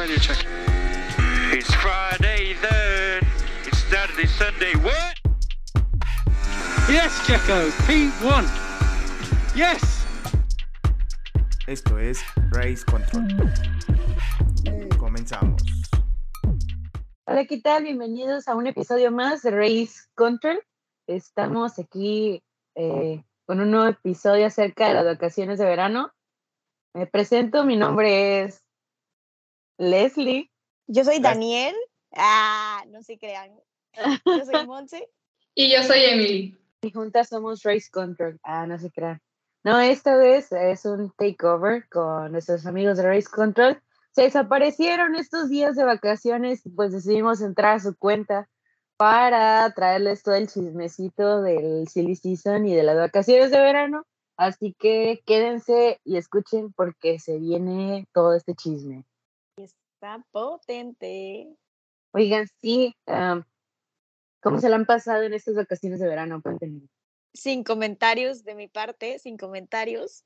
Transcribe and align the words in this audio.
radio 0.00 0.16
check. 0.16 0.46
It's 1.52 1.74
Friday 1.74 2.56
then. 2.62 3.20
It's 3.66 3.84
Saturday, 3.84 4.26
Sunday. 4.26 4.72
What? 4.80 5.14
Yes, 6.88 7.12
Checo. 7.26 7.68
P1. 7.84 8.48
Yes. 9.54 10.06
Esto 11.66 11.98
es 11.98 12.22
Race 12.50 12.82
Control. 12.82 13.28
Comenzamos. 14.98 15.62
Hola, 17.26 17.44
¿qué 17.44 17.60
tal? 17.60 17.82
Bienvenidos 17.82 18.48
a 18.48 18.56
un 18.56 18.68
episodio 18.68 19.12
más 19.12 19.42
de 19.42 19.50
Race 19.50 20.08
Control. 20.14 20.62
Estamos 21.08 21.78
aquí 21.78 22.42
eh, 22.74 23.22
con 23.44 23.60
un 23.60 23.70
nuevo 23.70 23.88
episodio 23.88 24.46
acerca 24.46 24.88
de 24.88 24.94
las 24.94 25.04
vacaciones 25.04 25.58
de 25.58 25.66
verano. 25.66 26.10
Me 26.94 27.06
presento, 27.06 27.64
mi 27.64 27.76
nombre 27.76 28.44
es 28.44 28.64
Leslie. 29.80 30.50
Yo 30.86 31.04
soy 31.04 31.20
Daniel. 31.20 31.74
Ah, 32.14 32.84
no 32.88 33.02
se 33.02 33.18
crean. 33.18 33.50
Yo 34.26 34.44
soy 34.44 34.66
Monse. 34.66 35.08
Y 35.54 35.72
yo 35.72 35.82
soy 35.82 36.00
Emily. 36.04 36.58
Y 36.82 36.92
juntas 36.92 37.28
somos 37.28 37.62
Race 37.62 37.88
Control. 37.90 38.38
Ah, 38.42 38.66
no 38.66 38.78
se 38.78 38.90
crean. 38.90 39.20
No, 39.64 39.80
esta 39.80 40.16
vez 40.16 40.52
es 40.52 40.84
un 40.84 41.10
takeover 41.16 41.88
con 41.88 42.32
nuestros 42.32 42.66
amigos 42.66 42.98
de 42.98 43.04
Race 43.04 43.28
Control. 43.30 43.80
Se 44.12 44.22
desaparecieron 44.22 45.14
estos 45.14 45.48
días 45.48 45.76
de 45.76 45.84
vacaciones 45.84 46.64
y 46.66 46.70
pues 46.70 46.92
decidimos 46.92 47.40
entrar 47.40 47.76
a 47.76 47.80
su 47.80 47.96
cuenta 47.96 48.48
para 48.96 49.72
traerles 49.72 50.22
todo 50.22 50.34
el 50.34 50.48
chismecito 50.48 51.40
del 51.42 51.88
silly 51.88 52.16
season 52.16 52.66
y 52.66 52.74
de 52.74 52.82
las 52.82 52.96
vacaciones 52.96 53.50
de 53.50 53.60
verano. 53.60 54.04
Así 54.36 54.74
que 54.78 55.22
quédense 55.24 56.00
y 56.04 56.16
escuchen 56.16 56.72
porque 56.72 57.18
se 57.18 57.38
viene 57.38 58.06
todo 58.12 58.34
este 58.34 58.54
chisme. 58.54 59.04
Está 60.02 60.24
potente. 60.30 61.46
Oigan, 62.12 62.46
sí, 62.62 62.96
¿cómo 64.40 64.58
se 64.58 64.70
la 64.70 64.76
han 64.76 64.86
pasado 64.86 65.24
en 65.24 65.34
estas 65.34 65.56
vacaciones 65.56 66.00
de 66.00 66.08
verano? 66.08 66.40
Cuéntenme. 66.40 66.88
Sin 67.34 67.64
comentarios 67.64 68.42
de 68.42 68.54
mi 68.54 68.66
parte, 68.66 69.18
sin 69.18 69.36
comentarios. 69.36 70.24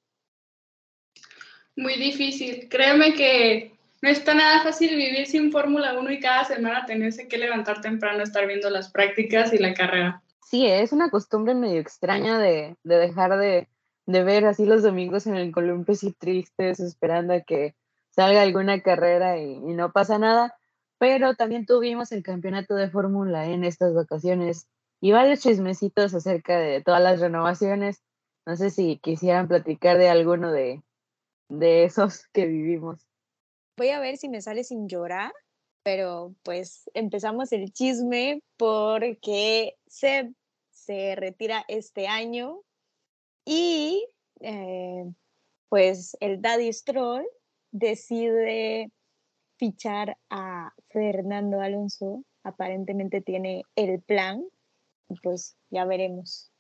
Muy 1.74 1.96
difícil. 1.96 2.68
Créeme 2.68 3.14
que 3.14 3.74
no 4.00 4.10
está 4.10 4.32
nada 4.34 4.62
fácil 4.62 4.94
vivir 4.94 5.26
sin 5.26 5.50
Fórmula 5.50 5.98
1 5.98 6.12
y 6.12 6.20
cada 6.20 6.44
semana 6.44 6.86
tenerse 6.86 7.26
que 7.26 7.36
levantar 7.36 7.80
temprano, 7.80 8.22
estar 8.22 8.46
viendo 8.46 8.70
las 8.70 8.92
prácticas 8.92 9.52
y 9.52 9.58
la 9.58 9.74
carrera. 9.74 10.22
Sí, 10.48 10.68
es 10.68 10.92
una 10.92 11.10
costumbre 11.10 11.56
medio 11.56 11.80
extraña 11.80 12.38
de, 12.38 12.76
de 12.84 12.96
dejar 12.96 13.36
de, 13.38 13.66
de 14.06 14.22
ver 14.22 14.44
así 14.44 14.66
los 14.66 14.84
domingos 14.84 15.26
en 15.26 15.34
el 15.34 15.50
columpio 15.50 15.94
así 15.94 16.12
tristes, 16.12 16.78
esperando 16.78 17.34
a 17.34 17.40
que 17.40 17.74
salga 18.14 18.42
alguna 18.42 18.80
carrera 18.82 19.38
y, 19.38 19.52
y 19.52 19.74
no 19.74 19.92
pasa 19.92 20.18
nada. 20.18 20.56
Pero 20.98 21.34
también 21.34 21.66
tuvimos 21.66 22.12
el 22.12 22.22
campeonato 22.22 22.74
de 22.74 22.88
Fórmula 22.88 23.46
en 23.46 23.64
estas 23.64 23.94
vacaciones 23.94 24.68
y 25.00 25.12
varios 25.12 25.40
chismecitos 25.40 26.14
acerca 26.14 26.58
de 26.58 26.82
todas 26.82 27.02
las 27.02 27.20
renovaciones. 27.20 28.02
No 28.46 28.56
sé 28.56 28.70
si 28.70 28.98
quisieran 28.98 29.48
platicar 29.48 29.98
de 29.98 30.08
alguno 30.08 30.52
de, 30.52 30.82
de 31.48 31.84
esos 31.84 32.26
que 32.32 32.46
vivimos. 32.46 33.06
Voy 33.76 33.88
a 33.90 34.00
ver 34.00 34.16
si 34.16 34.28
me 34.28 34.40
sale 34.40 34.62
sin 34.62 34.88
llorar, 34.88 35.32
pero 35.82 36.34
pues 36.42 36.88
empezamos 36.94 37.52
el 37.52 37.72
chisme 37.72 38.42
porque 38.56 39.76
se, 39.86 40.32
se 40.70 41.16
retira 41.16 41.64
este 41.66 42.06
año 42.06 42.60
y 43.44 44.06
eh, 44.40 45.04
pues 45.68 46.16
el 46.20 46.40
Daddy 46.40 46.72
Stroll 46.72 47.26
decide 47.74 48.90
fichar 49.58 50.16
a 50.30 50.72
Fernando 50.90 51.60
Alonso. 51.60 52.24
Aparentemente 52.44 53.20
tiene 53.20 53.64
el 53.74 54.00
plan 54.00 54.44
y 55.08 55.16
pues 55.20 55.56
ya 55.70 55.84
veremos. 55.84 56.50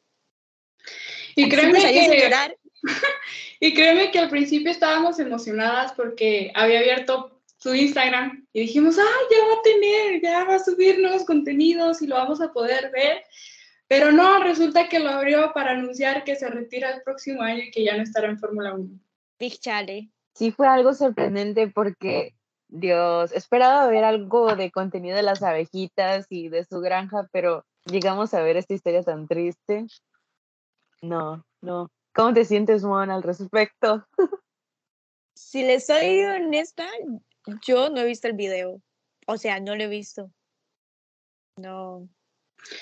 Y 1.36 1.48
créeme 1.48 1.80
que, 1.80 2.20
llorar. 2.20 2.56
y 3.60 3.74
créeme 3.74 4.10
que 4.10 4.18
al 4.18 4.28
principio 4.28 4.70
estábamos 4.70 5.18
emocionadas 5.18 5.92
porque 5.92 6.50
había 6.54 6.80
abierto 6.80 7.40
su 7.58 7.74
Instagram 7.74 8.46
y 8.52 8.62
dijimos, 8.62 8.98
ah, 8.98 9.20
ya 9.30 9.46
va 9.46 9.60
a 9.60 9.62
tener, 9.62 10.20
ya 10.20 10.44
va 10.44 10.56
a 10.56 10.64
subir 10.64 11.00
nuevos 11.00 11.24
contenidos 11.24 12.02
y 12.02 12.06
lo 12.06 12.16
vamos 12.16 12.40
a 12.40 12.52
poder 12.52 12.90
ver. 12.90 13.22
Pero 13.86 14.10
no, 14.10 14.42
resulta 14.42 14.88
que 14.88 14.98
lo 14.98 15.10
abrió 15.10 15.52
para 15.54 15.72
anunciar 15.72 16.24
que 16.24 16.34
se 16.34 16.48
retira 16.48 16.90
el 16.90 17.02
próximo 17.02 17.42
año 17.42 17.62
y 17.62 17.70
que 17.70 17.84
ya 17.84 17.96
no 17.96 18.02
estará 18.02 18.28
en 18.28 18.38
Fórmula 18.38 18.74
1. 18.74 18.98
Big 19.38 19.60
Chale. 19.60 20.08
Sí 20.34 20.50
fue 20.50 20.66
algo 20.66 20.94
sorprendente 20.94 21.68
porque, 21.68 22.34
Dios, 22.68 23.32
esperaba 23.32 23.86
ver 23.86 24.04
algo 24.04 24.56
de 24.56 24.70
contenido 24.70 25.16
de 25.16 25.22
las 25.22 25.42
abejitas 25.42 26.26
y 26.28 26.48
de 26.48 26.64
su 26.64 26.80
granja, 26.80 27.28
pero 27.32 27.64
llegamos 27.84 28.34
a 28.34 28.42
ver 28.42 28.56
esta 28.56 28.74
historia 28.74 29.02
tan 29.02 29.28
triste. 29.28 29.86
No, 31.02 31.44
no. 31.60 31.90
¿Cómo 32.14 32.32
te 32.32 32.44
sientes, 32.44 32.82
Mon, 32.84 33.10
al 33.10 33.22
respecto? 33.22 34.06
Si 35.36 35.64
les 35.64 35.86
soy 35.86 36.22
honesta, 36.22 36.86
yo 37.66 37.90
no 37.90 38.00
he 38.00 38.04
visto 38.04 38.28
el 38.28 38.34
video. 38.34 38.80
O 39.26 39.36
sea, 39.36 39.58
no 39.58 39.74
lo 39.74 39.82
he 39.82 39.88
visto. 39.88 40.30
No, 41.56 42.08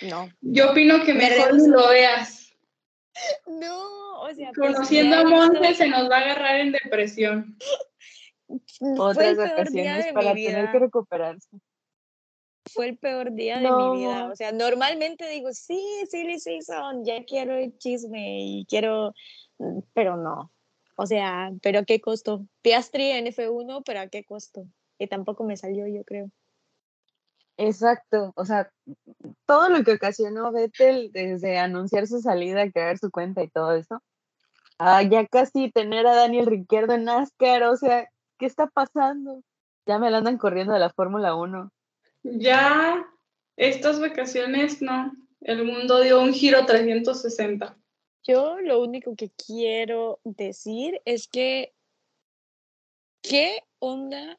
no. 0.02 0.28
Yo 0.41 0.70
opino 0.70 1.02
que 1.04 1.14
Me 1.14 1.30
mejor 1.30 1.54
ni 1.54 1.68
lo 1.68 1.88
veas. 1.88 2.51
No, 3.46 4.22
o 4.22 4.34
sea, 4.34 4.50
pues, 4.54 4.74
Conociendo 4.74 5.16
a 5.16 5.24
Monte 5.24 5.74
se 5.74 5.88
nos 5.88 6.10
va 6.10 6.16
a 6.16 6.20
agarrar 6.20 6.60
en 6.60 6.72
depresión. 6.72 7.56
fue 8.78 8.98
Otras 8.98 9.36
de 9.36 10.12
para 10.14 10.34
mi 10.34 10.46
tener 10.46 10.70
que 10.70 10.78
recuperarse. 10.78 11.48
Fue 12.72 12.88
el 12.88 12.96
peor 12.96 13.32
día 13.32 13.58
de 13.58 13.70
mi 13.70 13.98
vida. 13.98 14.30
O 14.30 14.36
sea, 14.36 14.52
normalmente 14.52 15.28
digo, 15.28 15.52
sí, 15.52 15.82
silly 16.08 16.38
season, 16.38 17.04
ya 17.04 17.24
quiero 17.24 17.56
el 17.56 17.76
chisme 17.76 18.38
y 18.40 18.66
quiero, 18.66 19.12
pero 19.92 20.16
no. 20.16 20.52
O 20.96 21.06
sea, 21.06 21.50
¿pero 21.62 21.80
a 21.80 21.84
qué 21.84 22.00
costo? 22.00 22.46
Piastri 22.62 23.10
en 23.10 23.26
F1, 23.26 23.82
pero 23.84 24.00
¿a 24.00 24.06
qué 24.06 24.24
costo? 24.24 24.66
Y 24.98 25.08
tampoco 25.08 25.44
me 25.44 25.56
salió, 25.56 25.86
yo 25.88 26.04
creo. 26.04 26.30
Exacto, 27.56 28.32
o 28.34 28.44
sea, 28.44 28.70
todo 29.46 29.68
lo 29.68 29.84
que 29.84 29.92
ocasionó 29.92 30.50
Vettel 30.52 31.10
desde 31.12 31.58
anunciar 31.58 32.06
su 32.06 32.20
salida, 32.20 32.70
crear 32.70 32.98
su 32.98 33.10
cuenta 33.10 33.42
y 33.42 33.48
todo 33.48 33.74
eso, 33.74 34.02
a 34.78 35.02
ya 35.02 35.26
casi 35.26 35.70
tener 35.70 36.06
a 36.06 36.16
Daniel 36.16 36.46
Ricciardo 36.46 36.94
en 36.94 37.04
NASCAR, 37.04 37.62
o 37.64 37.76
sea, 37.76 38.08
¿qué 38.38 38.46
está 38.46 38.66
pasando? 38.66 39.42
Ya 39.86 39.98
me 39.98 40.10
la 40.10 40.18
andan 40.18 40.38
corriendo 40.38 40.72
de 40.72 40.80
la 40.80 40.91
Fórmula 40.91 41.34
1. 41.34 41.70
Ya 42.22 43.04
estas 43.56 44.00
vacaciones, 44.00 44.80
no. 44.80 45.12
El 45.41 45.64
mundo 45.64 46.00
dio 46.00 46.20
un 46.20 46.32
giro 46.32 46.64
360. 46.64 47.76
Yo 48.24 48.60
lo 48.60 48.80
único 48.80 49.16
que 49.16 49.30
quiero 49.30 50.20
decir 50.22 51.00
es 51.04 51.26
que, 51.26 51.74
¿qué 53.22 53.64
onda 53.80 54.38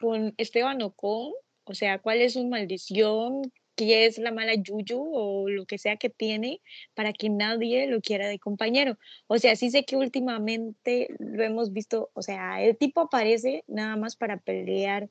con 0.00 0.34
Esteban 0.36 0.82
Ocon? 0.82 1.32
O 1.64 1.74
sea, 1.74 1.98
¿cuál 2.00 2.20
es 2.20 2.34
su 2.34 2.46
maldición? 2.46 3.52
¿Qué 3.76 4.06
es 4.06 4.18
la 4.18 4.30
mala 4.32 4.54
yuyu 4.54 5.00
o 5.12 5.48
lo 5.48 5.66
que 5.66 5.78
sea 5.78 5.96
que 5.96 6.10
tiene 6.10 6.60
para 6.94 7.12
que 7.12 7.28
nadie 7.28 7.86
lo 7.88 8.00
quiera 8.00 8.28
de 8.28 8.38
compañero? 8.38 8.98
O 9.26 9.38
sea, 9.38 9.56
sí 9.56 9.70
sé 9.70 9.84
que 9.84 9.96
últimamente 9.96 11.08
lo 11.18 11.42
hemos 11.42 11.72
visto, 11.72 12.10
o 12.14 12.22
sea, 12.22 12.62
el 12.62 12.76
tipo 12.76 13.00
aparece 13.00 13.64
nada 13.66 13.96
más 13.96 14.16
para 14.16 14.38
pelear 14.38 15.10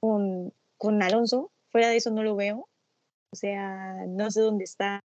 con, 0.00 0.52
con 0.78 1.02
Alonso, 1.02 1.52
fuera 1.68 1.88
de 1.88 1.96
eso 1.96 2.10
no 2.10 2.22
lo 2.22 2.36
veo. 2.36 2.68
O 3.30 3.36
sea, 3.36 4.06
no 4.08 4.30
sé 4.30 4.40
dónde 4.40 4.64
está 4.64 5.02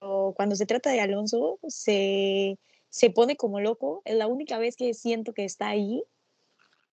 o 0.00 0.34
cuando 0.34 0.56
se 0.56 0.66
trata 0.66 0.90
de 0.90 1.00
Alonso, 1.00 1.58
se, 1.68 2.58
se 2.88 3.10
pone 3.10 3.36
como 3.36 3.60
loco. 3.60 4.02
Es 4.04 4.16
la 4.16 4.26
única 4.26 4.58
vez 4.58 4.76
que 4.76 4.94
siento 4.94 5.32
que 5.32 5.44
está 5.44 5.68
ahí 5.68 6.02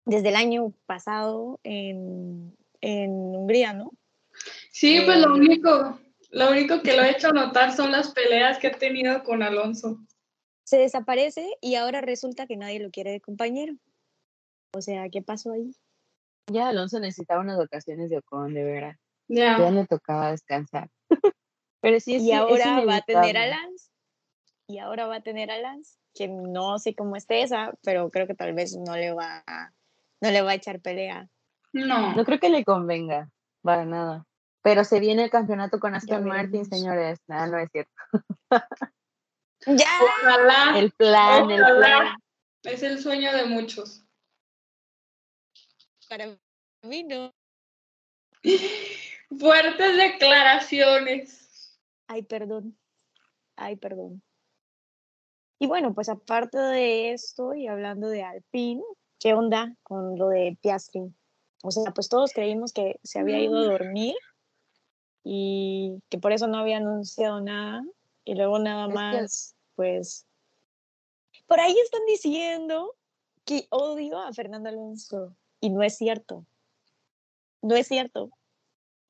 desde 0.05 0.29
el 0.29 0.37
año 0.37 0.73
pasado 0.87 1.61
en, 1.63 2.57
en 2.81 3.11
Hungría, 3.11 3.73
¿no? 3.73 3.91
Sí, 4.71 5.01
pues 5.05 5.19
lo 5.19 5.37
Eh, 5.37 5.41
único, 5.41 5.99
lo 6.31 6.51
único 6.51 6.83
que 6.83 6.97
lo 6.97 7.03
he 7.03 7.11
hecho 7.11 7.31
notar 7.33 7.73
son 7.75 7.93
las 7.93 8.13
peleas 8.13 8.59
que 8.59 8.69
ha 8.69 8.73
tenido 8.73 9.23
con 9.23 9.43
Alonso. 9.43 9.99
Se 10.65 10.79
desaparece 10.79 11.47
y 11.61 11.77
ahora 11.77 12.01
resulta 12.01 12.47
que 12.47 12.57
nadie 12.57 12.81
lo 12.81 12.91
quiere 12.91 13.13
de 13.13 13.21
compañero. 13.21 13.75
O 14.75 14.83
sea, 14.83 15.09
¿qué 15.11 15.23
pasó 15.23 15.53
ahí? 15.53 15.75
Ya 16.51 16.69
Alonso 16.69 16.99
necesitaba 16.99 17.41
unas 17.41 17.59
vacaciones 17.59 18.11
de 18.11 18.19
Ocon, 18.19 18.53
de 18.55 18.65
veras. 18.65 18.99
Ya. 19.29 19.59
Ya 19.59 19.71
le 19.71 19.87
tocaba 19.87 20.31
descansar. 20.31 20.91
Pero 21.81 22.01
sí, 22.01 22.17
es, 22.17 22.23
y 22.23 22.33
es 22.33 22.39
ahora 22.39 22.85
va 22.85 22.97
a 22.97 23.03
tener 23.03 23.37
a. 23.37 23.47
Lance. 23.47 23.91
Y 24.67 24.79
ahora 24.79 25.07
va 25.07 25.17
a 25.17 25.23
tener 25.23 25.51
a 25.51 25.59
Lance, 25.59 25.99
que 26.15 26.27
no 26.29 26.79
sé 26.79 26.95
cómo 26.95 27.17
esté 27.17 27.43
esa, 27.43 27.75
pero 27.83 28.11
creo 28.11 28.27
que 28.27 28.35
tal 28.35 28.55
vez 28.55 28.75
no 28.75 28.97
le 28.97 29.13
va 29.13 29.45
a, 29.47 29.75
no 30.25 30.31
le 30.31 30.41
va 30.41 30.53
a 30.53 30.55
echar 30.55 30.81
pelea. 30.81 31.29
No. 31.73 32.15
No 32.15 32.25
creo 32.25 32.41
que 32.41 32.49
le 32.49 32.65
convenga, 32.65 33.29
para 33.63 33.85
nada. 33.85 34.25
Pero 34.63 34.85
se 34.85 34.99
viene 34.99 35.25
el 35.25 35.31
campeonato 35.31 35.79
con 35.79 35.95
Aston 35.95 36.25
Martin, 36.25 36.65
señores. 36.65 37.19
Nada, 37.27 37.47
no 37.47 37.59
es 37.59 37.69
cierto. 37.71 37.93
¡Ya! 39.67 39.91
Ojalá. 40.03 40.79
El 40.79 40.93
plan, 40.93 41.51
el 41.51 41.63
Ojalá. 41.63 41.99
plan. 41.99 42.17
Es 42.63 42.83
el 42.83 42.99
sueño 42.99 43.35
de 43.37 43.45
muchos. 43.45 44.03
Para 46.09 46.39
mí 46.83 47.03
no. 47.03 47.31
Fuertes 49.39 49.97
declaraciones. 49.97 51.77
Ay, 52.07 52.23
perdón. 52.23 52.79
Ay, 53.57 53.77
perdón. 53.77 54.23
Y 55.59 55.67
bueno, 55.67 55.93
pues 55.93 56.09
aparte 56.09 56.59
de 56.59 57.13
esto 57.13 57.55
y 57.55 57.67
hablando 57.67 58.09
de 58.09 58.23
Alpine, 58.23 58.83
¿qué 59.25 59.33
onda 59.33 59.75
con 59.83 60.19
lo 60.19 60.29
de 60.29 60.59
Piastri? 60.61 61.01
O 61.63 61.71
sea, 61.71 61.93
pues 61.95 62.11
todos 62.11 62.35
creímos 62.35 62.75
que 62.75 63.01
se 63.03 63.19
había 63.19 63.41
ido 63.41 63.57
a 63.57 63.65
dormir 63.65 64.15
y 65.25 66.03
que 66.11 66.19
por 66.19 66.33
eso 66.33 66.47
no 66.47 66.59
había 66.59 66.77
anunciado 66.77 67.41
nada. 67.41 67.83
Y 68.27 68.35
luego 68.35 68.59
nada 68.59 68.87
más, 68.87 69.57
pues... 69.77 70.27
Por 71.47 71.59
ahí 71.59 71.75
están 71.83 72.03
diciendo 72.07 72.95
que 73.47 73.67
odio 73.71 74.19
a 74.19 74.31
Fernando 74.35 74.69
Alonso. 74.69 75.35
Y 75.59 75.71
no 75.71 75.83
es 75.83 75.97
cierto. 75.97 76.45
No 77.63 77.77
es 77.77 77.89
cierto. 77.89 78.31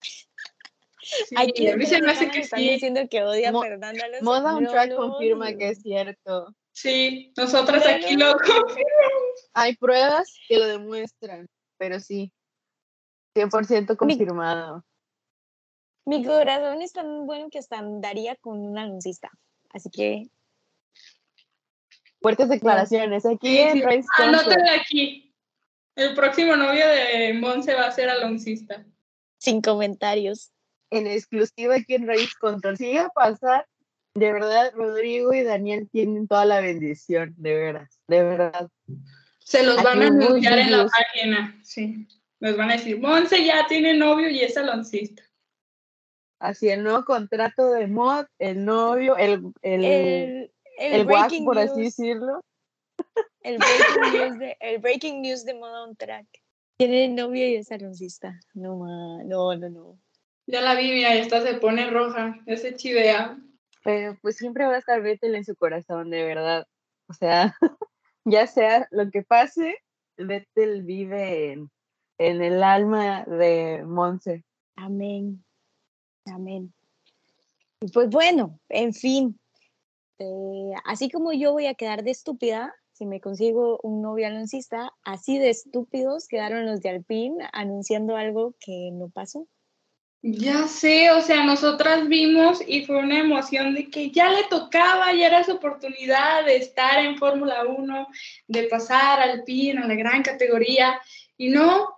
Sí, 0.01 1.35
Aquí 1.37 1.67
a 1.67 1.77
mí 1.77 1.87
se 1.87 2.01
me 2.01 2.13
hace 2.13 2.31
que 2.31 2.39
están 2.39 2.61
sí. 2.61 2.71
diciendo 2.71 3.01
que 3.11 3.25
odia 3.25 3.51
Mo- 3.51 3.63
a 3.63 3.65
Fernando 3.65 4.05
Alonso. 4.05 4.25
Moda 4.25 4.55
on 4.55 4.63
No 4.63 4.71
Track 4.71 4.91
lo 4.91 4.97
confirma 4.97 5.53
que 5.55 5.71
es 5.71 5.83
cierto. 5.83 6.55
Sí, 6.71 7.33
nosotras 7.37 7.83
No, 7.85 7.91
aquí 8.07 8.17
no. 8.17 8.27
lo 8.27 8.33
confirmamos. 8.35 9.24
Hay 9.55 9.77
pruebas 9.77 10.35
que 10.49 10.59
lo 10.59 10.67
demuestran, 10.67 11.49
pero 11.79 12.01
sí. 12.01 12.33
100% 13.37 13.97
confirmado. 13.97 14.85
Mi 16.07 16.25
corazón 16.25 16.83
es 16.83 16.93
tan 16.93 17.27
bueno 17.27 17.49
que 17.51 17.59
hasta 17.59 17.79
andaría 17.79 18.37
con 18.37 18.59
un 18.61 18.79
anuncista. 18.79 19.31
Así 19.73 19.91
que 19.91 20.29
Fuertes 22.21 22.49
declaraciones 22.49 23.27
aquí 23.27 23.49
Sí, 23.49 23.59
en 23.59 23.73
sí. 23.73 23.83
Race 23.83 24.05
Control. 24.17 24.35
Anótenle 24.35 24.71
aquí. 24.71 25.35
El 25.97 26.15
próximo 26.15 26.57
novio 26.57 26.87
de 26.89 27.35
Monse 27.35 27.75
va 27.75 27.87
a 27.87 27.93
ser 27.93 28.09
aloncista. 28.11 28.85
sin 29.39 29.61
comentarios. 29.61 30.51
en 30.91 31.07
exclusiva 31.07 31.75
aquí 31.77 31.95
en 31.95 32.07
Race 32.07 32.33
Control. 32.41 32.77
Si 32.77 32.87
llega 32.87 33.07
a 33.07 33.11
pasar, 33.11 33.67
de 34.15 34.33
verdad, 34.33 34.73
Rodrigo 34.75 35.33
y 35.35 35.43
Daniel 35.43 35.89
tienen 35.91 36.29
toda 36.29 36.45
la 36.45 36.61
bendición, 36.61 37.35
de 37.37 37.55
veras, 37.55 38.01
de 38.07 38.23
verdad. 38.23 38.69
Se 39.45 39.63
los 39.63 39.83
van 39.83 40.03
a 40.03 40.07
anunciar 40.07 40.59
en 40.59 40.71
la 40.73 40.87
página. 40.87 41.61
Sí. 41.63 42.07
Nos 42.41 42.57
van 42.57 42.71
a 42.71 42.75
decir, 42.75 42.99
Monse 42.99 43.45
ya 43.45 43.67
tiene 43.69 43.95
novio 43.95 44.29
y 44.29 44.41
es 44.41 44.57
aloncista. 44.57 45.23
Así 46.41 46.69
el 46.69 46.83
nuevo 46.83 47.05
contrato 47.05 47.71
de 47.73 47.87
mod, 47.87 48.27
el 48.39 48.65
novio, 48.65 49.17
el, 49.17 49.53
el, 49.63 49.85
El, 49.85 50.51
el, 50.79 50.93
el 50.93 51.05
guac, 51.05 51.29
breaking 51.29 51.45
por 51.45 51.57
news, 51.57 51.71
así 51.71 51.83
decirlo. 51.83 52.41
el 53.43 53.59
breaking 53.59 54.13
news 54.13 54.39
de 54.39 54.57
el 54.61 54.79
breaking 54.79 55.23
news 55.23 55.45
de 55.45 55.55
Moda 55.55 55.85
on 55.85 55.97
Track. 55.97 56.27
Tiene 56.77 57.09
novio 57.09 57.47
y 57.49 57.57
es 57.57 57.71
anuncista. 57.71 58.41
No, 58.53 58.77
ma, 58.77 59.23
no, 59.25 59.55
no, 59.57 59.71
no. 59.71 59.99
Ya 60.47 60.61
la 60.61 60.75
vi, 60.75 60.91
mira, 60.91 61.15
esta 61.15 61.41
se 61.41 61.55
pone 61.55 61.89
roja. 61.89 62.39
Ya 62.47 62.57
se 62.57 62.75
chivea. 62.75 63.39
Pero 63.83 64.19
pues 64.21 64.37
siempre 64.37 64.67
va 64.67 64.75
a 64.75 64.79
estar 64.79 65.01
Vettel 65.01 65.35
en 65.37 65.45
su 65.45 65.55
corazón, 65.57 66.11
de 66.11 66.25
verdad. 66.25 66.67
O 67.09 67.15
sea, 67.15 67.57
ya 68.25 68.47
sea 68.47 68.89
lo 68.91 69.11
que 69.11 69.23
pase, 69.23 69.77
Vettel 70.17 70.83
vive 70.83 71.53
en, 71.53 71.71
en 72.19 72.43
el 72.43 72.63
alma 72.63 73.25
de 73.25 73.85
Monse. 73.85 74.45
Amén. 74.77 75.45
Amén. 76.27 76.73
Y 77.81 77.89
pues 77.89 78.09
bueno, 78.09 78.59
en 78.69 78.95
fin. 78.95 79.39
eh, 80.19 80.73
así 80.85 81.11
como 81.11 81.33
yo 81.33 81.53
voy 81.53 81.67
a 81.67 81.75
quedar 81.75 82.03
de 82.05 82.11
estúpida 82.13 82.75
si 82.95 83.07
me 83.07 83.21
consigo 83.21 83.81
un 83.83 84.03
novio 84.03 84.29
anuncista, 84.29 84.93
así 85.03 85.39
de 85.39 85.51
estúpidos 85.51 86.29
quedaron 86.29 86.65
los 86.65 86.81
de 86.81 86.91
Alpine 86.91 87.49
anunciando 87.53 88.17
algo 88.17 88.55
que 88.61 88.91
no 88.93 89.11
pasó. 89.11 89.49
Ya 90.27 90.67
sé, 90.69 91.11
o 91.11 91.21
sea, 91.21 91.45
nosotras 91.45 92.09
vimos 92.09 92.63
y 92.67 92.87
fue 92.87 92.97
una 92.97 93.19
emoción 93.19 93.75
de 93.75 93.91
que 93.91 94.11
ya 94.11 94.31
le 94.31 94.45
tocaba, 94.45 95.13
ya 95.13 95.27
era 95.27 95.45
su 95.45 95.53
oportunidad 95.53 96.47
de 96.47 96.57
estar 96.57 97.05
en 97.05 97.19
Fórmula 97.19 97.65
1, 97.67 98.09
de 98.49 98.63
pasar 98.65 99.21
al 99.21 99.45
PIN, 99.45 99.79
a 99.79 99.87
la 99.87 99.95
gran 99.95 100.23
categoría, 100.23 100.99
y 101.37 101.51
no, 101.51 101.89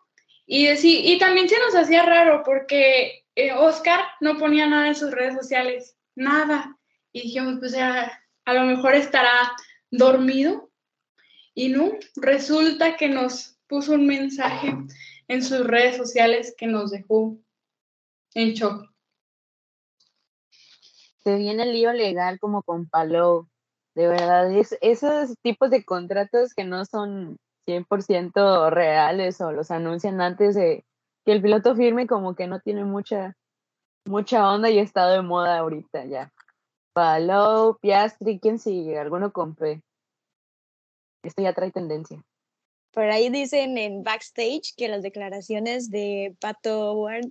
y, 0.44 0.66
deci- 0.66 1.02
y 1.04 1.18
también 1.20 1.48
se 1.48 1.56
nos 1.60 1.76
hacía 1.76 2.02
raro 2.04 2.42
porque 2.44 3.24
eh, 3.36 3.52
Oscar 3.52 4.00
no 4.20 4.36
ponía 4.38 4.66
nada 4.66 4.88
en 4.88 4.96
sus 4.96 5.12
redes 5.12 5.34
sociales, 5.34 5.96
nada, 6.16 6.76
y 7.12 7.22
dijimos, 7.22 7.58
pues 7.60 7.76
a, 7.76 8.10
a 8.44 8.54
lo 8.54 8.62
mejor 8.64 8.96
estará 8.96 9.52
dormido, 9.92 10.72
y 11.54 11.68
no, 11.68 11.92
resulta 12.16 12.96
que 12.96 13.08
nos 13.08 13.56
puso 13.68 13.92
un 13.92 14.04
mensaje 14.08 14.74
en 15.28 15.42
sus 15.44 15.64
redes 15.64 15.96
sociales 15.96 16.52
que 16.58 16.66
nos 16.66 16.90
dejó 16.90 17.38
en 18.36 18.52
shock. 18.52 18.86
Se 21.24 21.36
viene 21.36 21.64
el 21.64 21.72
lío 21.72 21.92
legal 21.92 22.38
como 22.38 22.62
con 22.62 22.88
Palou. 22.88 23.48
De 23.94 24.06
verdad, 24.06 24.52
es, 24.52 24.76
esos 24.82 25.34
tipos 25.42 25.70
de 25.70 25.84
contratos 25.84 26.52
que 26.54 26.64
no 26.64 26.84
son 26.84 27.38
100% 27.66 28.70
reales 28.70 29.40
o 29.40 29.52
los 29.52 29.70
anuncian 29.70 30.20
antes 30.20 30.54
de 30.54 30.84
que 31.24 31.32
el 31.32 31.42
piloto 31.42 31.74
firme 31.74 32.06
como 32.06 32.36
que 32.36 32.46
no 32.46 32.60
tiene 32.60 32.84
mucha 32.84 33.34
mucha 34.04 34.48
onda 34.52 34.70
y 34.70 34.78
ha 34.78 34.82
estado 34.82 35.14
de 35.14 35.22
moda 35.22 35.58
ahorita 35.58 36.04
ya. 36.04 36.30
Palou, 36.92 37.78
Piastri, 37.80 38.38
¿quién 38.38 38.58
sigue? 38.58 38.98
Alguno 38.98 39.32
con 39.32 39.56
P. 39.56 39.82
Esto 41.24 41.42
ya 41.42 41.54
trae 41.54 41.72
tendencia. 41.72 42.22
Por 42.92 43.04
ahí 43.04 43.30
dicen 43.30 43.76
en 43.78 44.04
backstage 44.04 44.74
que 44.76 44.88
las 44.88 45.02
declaraciones 45.02 45.90
de 45.90 46.36
Pato 46.38 46.92
Howard 46.92 47.30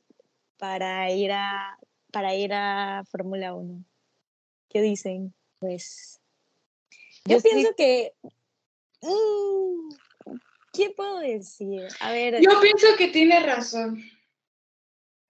para 0.57 1.12
ir 1.12 1.31
a 1.31 1.78
para 2.12 2.34
ir 2.36 2.54
a 2.54 3.04
Fórmula 3.12 3.54
1. 3.54 3.84
¿Qué 4.69 4.81
dicen? 4.81 5.34
Pues 5.60 6.22
yo, 7.25 7.36
Yo 7.36 7.40
sí- 7.42 7.50
pienso 7.52 7.75
que 7.75 8.13
mm, 9.02 9.90
¿qué 10.74 10.92
puedo 10.92 11.19
decir? 11.19 11.88
A 12.00 12.12
ver, 12.12 12.42
Yo 12.42 12.60
pienso 12.62 12.88
que 12.98 13.10
tiene 13.10 13.40
razón. 13.42 14.02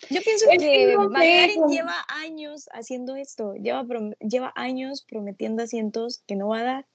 Yo 0.10 0.22
pienso 0.22 0.46
Es 0.52 0.60
que 0.60 0.96
McLaren 0.98 1.68
lleva 1.70 2.06
años 2.10 2.70
haciendo 2.74 3.16
esto, 3.16 3.56
lleva, 3.56 3.84
lleva 4.20 4.52
años 4.56 5.04
prometiendo 5.08 5.64
asientos 5.64 6.22
que 6.28 6.36
no 6.36 6.50
va 6.50 6.60
a 6.60 6.64
dar. 6.64 6.88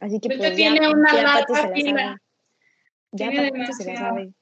Así 0.00 0.20
que 0.20 0.28
Es 0.28 0.34
que 0.34 0.38
pues 0.38 0.50
ya, 0.50 0.56
tiene 0.72 0.88
una 0.88 1.12
ya 1.14 1.22
larga 1.22 1.46
Pato 1.46 1.54
se 1.54 1.62
la 1.62 1.68
sabe. 1.68 2.16
Ya 3.12 3.30
Pato 3.30 3.72
se 3.72 3.84
la 3.84 3.96
sabe. 3.96 4.32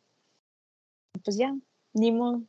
Pues 1.23 1.37
ya, 1.37 1.55
ni 1.93 2.13
modo. 2.13 2.43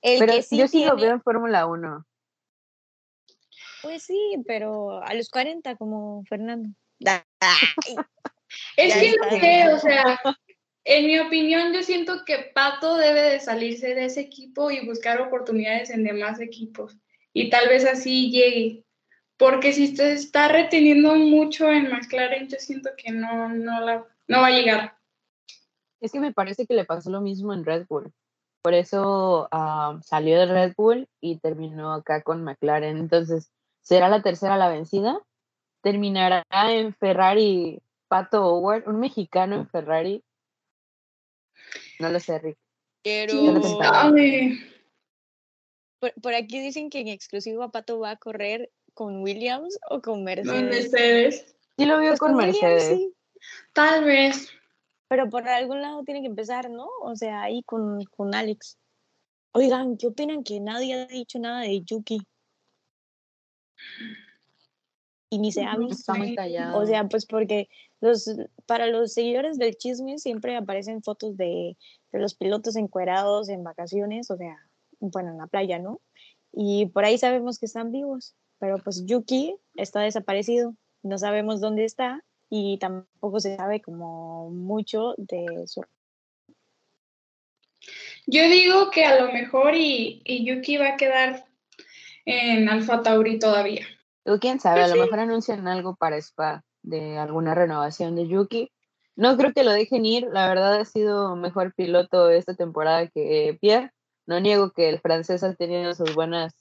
El 0.00 0.18
Pero 0.20 0.32
que 0.34 0.42
sí 0.42 0.58
yo 0.58 0.68
sí 0.68 0.84
lo 0.84 0.96
veo 0.96 1.12
en 1.12 1.22
Fórmula 1.22 1.66
1. 1.66 2.06
Pues 3.82 4.04
sí, 4.04 4.36
pero 4.46 5.02
a 5.02 5.14
los 5.14 5.28
40 5.28 5.76
como 5.76 6.24
Fernando. 6.28 6.68
Es 8.76 8.94
que 8.94 9.16
no 9.16 9.30
sé, 9.30 9.72
o 9.72 9.78
sea, 9.78 10.20
en 10.84 11.06
mi 11.06 11.18
opinión, 11.18 11.72
yo 11.72 11.82
siento 11.82 12.24
que 12.26 12.50
Pato 12.54 12.96
debe 12.96 13.22
de 13.22 13.40
salirse 13.40 13.94
de 13.94 14.06
ese 14.06 14.20
equipo 14.20 14.70
y 14.70 14.84
buscar 14.84 15.20
oportunidades 15.20 15.90
en 15.90 16.04
demás 16.04 16.40
equipos. 16.40 16.98
Y 17.32 17.50
tal 17.50 17.68
vez 17.68 17.84
así 17.86 18.30
llegue. 18.30 18.84
Porque 19.36 19.72
si 19.72 19.96
se 19.96 20.12
está 20.12 20.48
reteniendo 20.48 21.14
mucho 21.14 21.68
en 21.70 21.90
McLaren, 21.90 22.48
yo 22.48 22.58
siento 22.58 22.90
que 22.96 23.10
no, 23.10 23.48
no, 23.48 23.80
la, 23.80 24.04
no 24.28 24.40
va 24.40 24.48
a 24.48 24.50
llegar. 24.50 24.96
Es 26.00 26.12
que 26.12 26.20
me 26.20 26.32
parece 26.32 26.66
que 26.66 26.74
le 26.74 26.84
pasó 26.84 27.10
lo 27.10 27.20
mismo 27.20 27.54
en 27.54 27.64
Red 27.64 27.86
Bull. 27.88 28.12
Por 28.62 28.74
eso 28.74 29.48
ah, 29.50 29.98
salió 30.04 30.38
de 30.38 30.46
Red 30.46 30.74
Bull 30.76 31.08
y 31.20 31.38
terminó 31.38 31.92
acá 31.92 32.22
con 32.22 32.44
McLaren. 32.44 32.96
Entonces, 32.96 33.50
¿será 33.80 34.08
la 34.08 34.22
tercera 34.22 34.56
la 34.56 34.68
vencida? 34.68 35.20
¿Terminará 35.82 36.44
en 36.70 36.94
Ferrari 36.94 37.82
Pato 38.08 38.46
Howard, 38.46 38.86
un 38.86 39.00
mexicano 39.00 39.56
en 39.56 39.68
Ferrari? 39.68 40.24
No 41.98 42.08
lo 42.08 42.20
sé, 42.20 42.38
Rick. 42.38 42.58
Pero 43.02 43.34
por, 45.98 46.12
por 46.20 46.34
aquí 46.34 46.60
dicen 46.60 46.90
que 46.90 47.00
en 47.00 47.08
exclusivo 47.08 47.70
Pato 47.70 47.98
va 47.98 48.10
a 48.10 48.16
correr 48.16 48.70
con 48.94 49.22
Williams 49.22 49.78
o 49.88 50.00
con 50.00 50.24
Mercedes. 50.24 50.60
¿Dónde 50.60 50.78
estés? 50.78 51.56
Sí 51.76 51.84
lo 51.84 51.98
veo 51.98 52.10
Pues 52.10 52.20
con 52.20 52.36
Mercedes. 52.36 52.88
sí. 52.88 53.14
Tal 53.72 54.04
vez. 54.04 54.50
Pero 55.12 55.28
por 55.28 55.46
algún 55.46 55.82
lado 55.82 56.02
tiene 56.04 56.22
que 56.22 56.26
empezar, 56.28 56.70
¿no? 56.70 56.88
O 57.02 57.14
sea, 57.16 57.42
ahí 57.42 57.62
con, 57.64 58.02
con 58.16 58.34
Alex. 58.34 58.78
Oigan, 59.52 59.98
¿qué 59.98 60.06
opinan 60.06 60.42
que 60.42 60.58
nadie 60.58 60.94
ha 60.94 61.06
dicho 61.06 61.38
nada 61.38 61.60
de 61.60 61.82
Yuki? 61.82 62.26
Y 65.28 65.38
ni 65.38 65.52
se 65.52 65.64
ha 65.64 65.74
No 65.74 65.80
visto. 65.80 65.96
Está 65.96 66.14
muy 66.14 66.28
Sí. 66.28 66.34
callado. 66.36 66.78
O 66.78 66.86
sea, 66.86 67.06
pues 67.08 67.26
porque 67.26 67.68
los, 68.00 68.26
para 68.64 68.86
los 68.86 69.12
seguidores 69.12 69.58
del 69.58 69.76
chisme 69.76 70.16
siempre 70.16 70.56
aparecen 70.56 71.02
fotos 71.02 71.36
de, 71.36 71.76
de 72.10 72.18
los 72.18 72.34
pilotos 72.34 72.74
encuerados 72.76 73.50
en 73.50 73.62
vacaciones, 73.64 74.30
o 74.30 74.38
sea, 74.38 74.66
bueno, 74.98 75.32
en 75.32 75.36
la 75.36 75.46
playa, 75.46 75.78
¿no? 75.78 76.00
Y 76.54 76.86
por 76.86 77.04
ahí 77.04 77.18
sabemos 77.18 77.58
que 77.58 77.66
están 77.66 77.92
vivos, 77.92 78.34
pero 78.58 78.78
pues 78.78 79.04
Yuki 79.04 79.56
está 79.74 80.00
desaparecido, 80.00 80.74
no 81.02 81.18
sabemos 81.18 81.60
dónde 81.60 81.84
está 81.84 82.24
y 82.54 82.76
tampoco 82.76 83.40
se 83.40 83.56
sabe 83.56 83.80
como 83.80 84.50
mucho 84.50 85.14
de 85.16 85.66
su 85.66 85.82
Yo 88.26 88.42
digo 88.42 88.90
que 88.90 89.06
a 89.06 89.18
lo 89.18 89.32
mejor 89.32 89.74
y, 89.74 90.20
y 90.26 90.44
Yuki 90.44 90.76
va 90.76 90.88
a 90.88 90.96
quedar 90.98 91.46
en 92.26 92.68
Alfa 92.68 93.00
Tauri 93.00 93.38
todavía. 93.38 93.86
O 94.26 94.38
quién 94.38 94.60
sabe, 94.60 94.82
Pues 94.82 94.92
a 94.92 94.94
lo 94.94 95.00
sí. 95.02 95.06
mejor 95.06 95.20
anuncian 95.20 95.66
algo 95.66 95.96
para 95.96 96.18
Spa 96.18 96.62
de 96.82 97.16
alguna 97.16 97.54
renovación 97.54 98.16
de 98.16 98.28
Yuki. 98.28 98.70
No 99.16 99.38
creo 99.38 99.54
que 99.54 99.64
lo 99.64 99.72
dejen 99.72 100.04
ir, 100.04 100.28
la 100.30 100.46
verdad 100.46 100.74
ha 100.74 100.84
sido 100.84 101.36
mejor 101.36 101.72
piloto 101.74 102.28
esta 102.28 102.54
temporada 102.54 103.06
que 103.06 103.56
Pierre. 103.62 103.92
No 104.26 104.40
niego 104.40 104.72
que 104.72 104.90
el 104.90 105.00
francés 105.00 105.42
ha 105.42 105.54
tenido 105.54 105.94
sus 105.94 106.14
buenas 106.14 106.54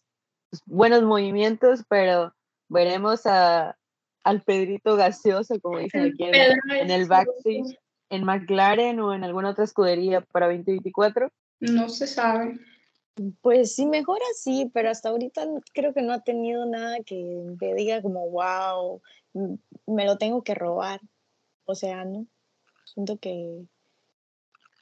sus 0.51 0.61
buenos 0.65 1.03
movimientos, 1.03 1.83
pero 1.89 2.33
veremos 2.69 3.25
a, 3.25 3.77
al 4.23 4.41
Pedrito 4.43 4.95
gaseoso, 4.95 5.59
como 5.61 5.79
dicen 5.79 6.01
aquí 6.13 6.23
en, 6.25 6.35
en 6.79 6.91
el 6.91 7.07
backstage, 7.07 7.77
en 8.09 8.23
McLaren 8.23 8.99
o 8.99 9.13
en 9.13 9.23
alguna 9.23 9.51
otra 9.51 9.63
escudería 9.63 10.21
para 10.21 10.47
2024. 10.47 11.31
No 11.59 11.89
se 11.89 12.07
sabe. 12.07 12.59
Pues 13.41 13.75
sí, 13.75 13.85
mejor 13.85 14.19
así, 14.31 14.69
pero 14.73 14.89
hasta 14.89 15.09
ahorita 15.09 15.45
creo 15.73 15.93
que 15.93 16.01
no 16.01 16.13
ha 16.13 16.21
tenido 16.23 16.65
nada 16.65 16.97
que 17.05 17.15
me 17.59 17.73
diga 17.75 18.01
como, 18.01 18.29
wow, 18.29 19.01
m- 19.33 19.57
me 19.85 20.05
lo 20.05 20.17
tengo 20.17 20.43
que 20.43 20.55
robar. 20.55 21.01
O 21.65 21.75
sea, 21.75 22.05
¿no? 22.05 22.25
Siento 22.85 23.17
que, 23.17 23.63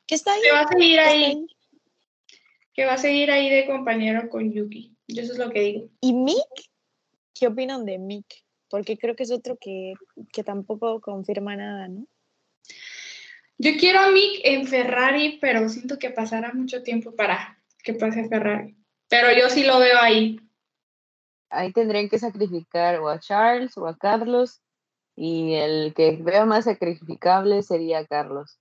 que 0.06 0.16
está 0.16 0.34
ahí. 0.34 0.42
Que 0.42 0.52
va 0.52 0.62
a 0.62 0.68
seguir 0.68 1.00
ahí, 1.00 1.24
ahí. 1.24 1.48
que 2.74 2.86
va 2.86 2.94
a 2.94 2.98
seguir 2.98 3.32
ahí 3.32 3.50
de 3.50 3.66
compañero 3.68 4.30
con 4.30 4.52
Yuki. 4.54 4.96
Yo 5.08 5.22
eso 5.24 5.34
es 5.34 5.40
lo 5.40 5.50
que 5.50 5.60
digo. 5.62 5.90
¿Y 6.02 6.14
Mick? 6.14 6.70
¿Qué 7.34 7.48
opinan 7.48 7.86
de 7.86 7.98
Mick? 7.98 8.44
Porque 8.70 8.98
creo 8.98 9.16
que 9.16 9.24
es 9.24 9.32
otro 9.32 9.58
que, 9.60 9.94
que 10.32 10.44
tampoco 10.44 11.02
confirma 11.02 11.56
nada, 11.56 11.88
¿no? 11.88 12.06
Yo 13.58 13.72
quiero 13.78 14.00
a 14.00 14.12
Mick 14.12 14.40
en 14.44 14.68
Ferrari, 14.68 15.38
pero 15.42 15.68
siento 15.68 16.00
que 16.00 16.12
pasará 16.12 16.54
mucho 16.54 16.82
tiempo 16.82 17.14
para 17.16 17.62
que 17.84 17.94
pase 17.94 18.22
a 18.22 18.30
Ferrari. 18.30 18.78
Pero 19.10 19.28
yo 19.38 19.50
sí 19.50 19.64
lo 19.64 19.80
veo 19.80 19.98
ahí. 20.00 20.40
Ahí 21.50 21.74
tendrían 21.74 22.08
que 22.08 22.20
sacrificar 22.20 23.00
o 23.00 23.10
a 23.10 23.20
Charles 23.20 23.76
o 23.78 23.88
a 23.88 23.98
Carlos, 23.98 24.62
y 25.16 25.56
el 25.56 25.94
que 25.94 26.12
veo 26.22 26.46
más 26.46 26.64
sacrificable 26.66 27.62
sería 27.62 28.06
Carlos. 28.06 28.58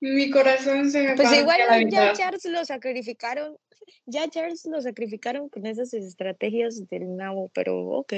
Mi 0.00 0.30
corazón 0.30 0.90
se 0.90 1.02
me 1.02 1.14
Pues 1.14 1.30
igual 1.34 1.60
ya. 1.90 2.14
Charles 2.14 2.46
lo 2.46 2.64
sacrificaron, 2.64 3.58
ya 4.06 4.26
Charles 4.30 4.64
lo 4.64 4.80
sacrificaron 4.80 5.50
con 5.50 5.66
esas 5.66 5.92
estrategias 5.92 6.88
del 6.88 7.16
nabo, 7.16 7.50
pero 7.52 7.78
ok. 7.78 8.14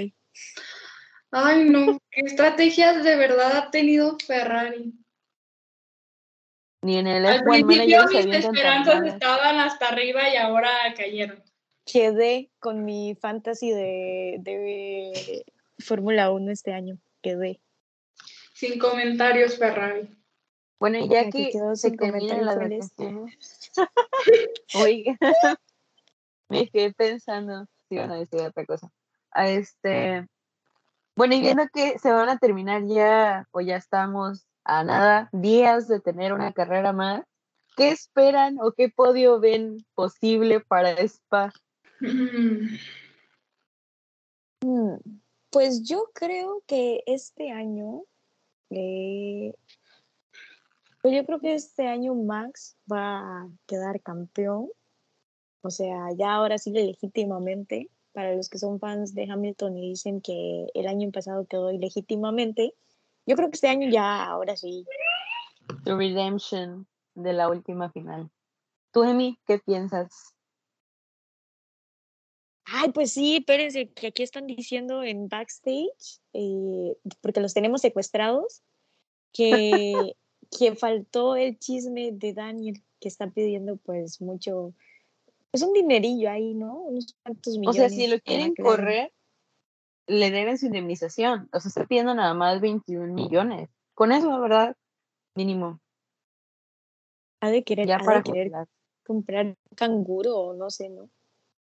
Ay, 1.33 1.65
no. 1.65 1.99
¿Qué 2.11 2.21
estrategias 2.21 3.03
de 3.03 3.17
verdad 3.17 3.57
ha 3.57 3.71
tenido 3.71 4.19
Ferrari? 4.25 4.93
Ni 6.83 6.99
en 6.99 7.07
el 7.07 7.25
Al 7.25 7.41
F1 7.41 7.67
principio 7.67 8.05
mis 8.07 8.45
esperanzas 8.45 9.07
estaban 9.07 9.59
hasta 9.59 9.89
arriba 9.89 10.29
y 10.29 10.37
ahora 10.37 10.71
cayeron. 10.97 11.43
Quedé 11.87 12.51
con 12.59 12.85
mi 12.85 13.17
fantasy 13.21 13.71
de, 13.71 14.37
de 14.41 15.45
Fórmula 15.79 16.31
1 16.31 16.53
este 16.53 16.73
año, 16.73 16.99
quedé. 17.23 17.61
Sin 18.53 18.79
comentarios, 18.79 19.59
Ferrari. 19.59 20.09
Bueno, 20.79 20.99
y 20.99 21.09
Ya 21.09 21.31
que 21.31 21.53
se 21.75 21.93
terminan 21.93 22.45
las 22.45 22.57
vacaciones. 22.57 23.71
Oiga, 24.75 25.17
me 26.49 26.69
quedé 26.69 26.93
pensando 26.93 27.67
si 27.89 27.95
iban 27.95 28.11
a 28.11 28.17
decir 28.17 28.41
otra 28.41 28.67
cosa. 28.67 28.93
A 29.31 29.49
este, 29.49 30.27
bueno, 31.15 31.35
y 31.35 31.41
viendo 31.41 31.65
que 31.73 31.99
se 31.99 32.13
van 32.13 32.29
a 32.29 32.39
terminar 32.39 32.85
ya, 32.87 33.47
o 33.51 33.61
ya 33.61 33.77
estamos 33.77 34.47
a 34.65 34.85
nada, 34.85 35.29
días 35.33 35.89
de 35.89 36.01
tener 36.01 36.33
una 36.33 36.53
carrera 36.53 36.93
más, 36.93 37.25
¿qué 37.77 37.91
esperan 37.91 38.59
o 38.61 38.73
qué 38.73 38.89
podio 38.89 39.41
ven 39.41 39.85
posible 39.95 40.61
para 40.61 40.93
Spa? 40.93 41.53
Mm, 44.61 44.97
Pues 45.51 45.83
yo 45.83 46.11
creo 46.15 46.63
que 46.67 47.03
este 47.07 47.51
año, 47.51 48.05
eh, 48.71 49.55
pues 51.03 51.15
yo 51.15 51.27
creo 51.27 51.41
que 51.41 51.55
este 51.55 51.89
año 51.89 52.15
Max 52.15 52.77
va 52.91 53.19
a 53.19 53.49
quedar 53.67 54.01
campeón. 54.01 54.71
O 55.63 55.71
sea, 55.71 56.09
ya 56.17 56.33
ahora 56.35 56.59
sí 56.59 56.71
legítimamente, 56.71 57.89
para 58.13 58.35
los 58.35 58.49
que 58.49 58.59
son 58.59 58.79
fans 58.79 59.15
de 59.15 59.31
Hamilton 59.31 59.77
y 59.77 59.91
dicen 59.91 60.21
que 60.21 60.67
el 60.75 60.87
año 60.87 61.11
pasado 61.11 61.47
quedó 61.47 61.71
ilegítimamente, 61.73 62.75
yo 63.27 63.37
creo 63.37 63.49
que 63.51 63.55
este 63.55 63.69
año 63.69 63.89
ya, 63.91 64.25
ahora 64.25 64.57
sí. 64.57 64.85
The 65.85 65.95
Redemption 65.95 66.87
de 67.15 67.33
la 67.33 67.49
última 67.49 67.91
final. 67.91 68.31
Tú, 68.93 69.05
Emi, 69.05 69.39
¿qué 69.47 69.59
piensas? 69.59 70.35
Ay, 72.65 72.91
pues 72.93 73.13
sí, 73.13 73.37
espérense, 73.37 73.91
que 73.91 74.09
aquí 74.09 74.23
están 74.23 74.47
diciendo 74.47 75.03
en 75.03 75.29
backstage, 75.29 76.21
eh, 76.33 76.97
porque 77.21 77.41
los 77.41 77.55
tenemos 77.55 77.81
secuestrados, 77.81 78.63
que, 79.33 80.15
que 80.59 80.75
faltó 80.77 81.37
el 81.37 81.59
chisme 81.59 82.13
de 82.13 82.33
Daniel, 82.33 82.83
que 83.01 83.09
está 83.09 83.29
pidiendo 83.29 83.77
pues 83.77 84.21
mucho, 84.21 84.75
pues 85.53 85.63
un 85.63 85.75
dinerillo 85.75 86.31
ahí, 86.31 86.55
¿no? 86.55 86.75
Unos 86.77 87.15
cuantos 87.23 87.57
O 87.57 87.61
millones. 87.61 87.77
sea, 87.77 87.89
si 87.91 88.07
lo 88.07 88.19
quieren 88.21 88.55
correr, 88.55 89.13
le 90.07 90.31
deben 90.31 90.57
su 90.57 90.67
indemnización. 90.67 91.51
O 91.53 91.61
sea, 91.61 91.69
está 91.69 91.85
pidiendo 91.87 92.15
nada 92.15 92.33
más 92.33 92.61
21 92.63 93.13
millones. 93.13 93.69
Con 93.95 94.13
eso, 94.13 94.31
la 94.31 94.39
verdad, 94.39 94.77
mínimo. 95.35 95.79
Ha 97.41 97.51
de 97.51 97.65
querer, 97.65 97.87
Ya 97.87 97.97
ha 97.97 97.99
de 97.99 98.05
para 98.05 98.23
querer 98.23 98.45
jubilar. 98.47 98.69
comprar 99.05 99.47
un 99.47 99.57
canguro 99.77 100.37
o 100.39 100.55
no 100.55 100.71
sé, 100.71 100.89
¿no? 100.89 101.11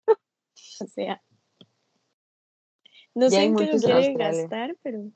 o 0.81 0.87
sea, 0.87 1.23
no 3.15 3.29
Ya 3.29 3.37
sé 3.37 3.43
en 3.45 3.55
qué 3.55 3.65
lo 3.65 3.79
quiere 3.79 4.13
gastar, 4.13 4.75
pero, 4.83 5.09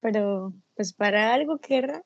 pero 0.00 0.52
pues 0.74 0.92
para 0.92 1.32
algo 1.32 1.58
querrá. 1.58 2.04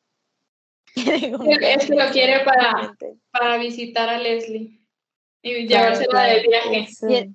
Es 0.95 1.87
que 1.89 1.95
lo 1.97 2.13
quiere 2.13 2.45
para, 2.45 2.95
para 3.33 3.59
visitar 3.59 4.09
a 4.09 4.19
Leslie 4.19 4.84
y 5.45 5.69
llevársela 5.69 6.09
claro. 6.09 6.35
de 6.35 6.49
viaje. 6.49 7.31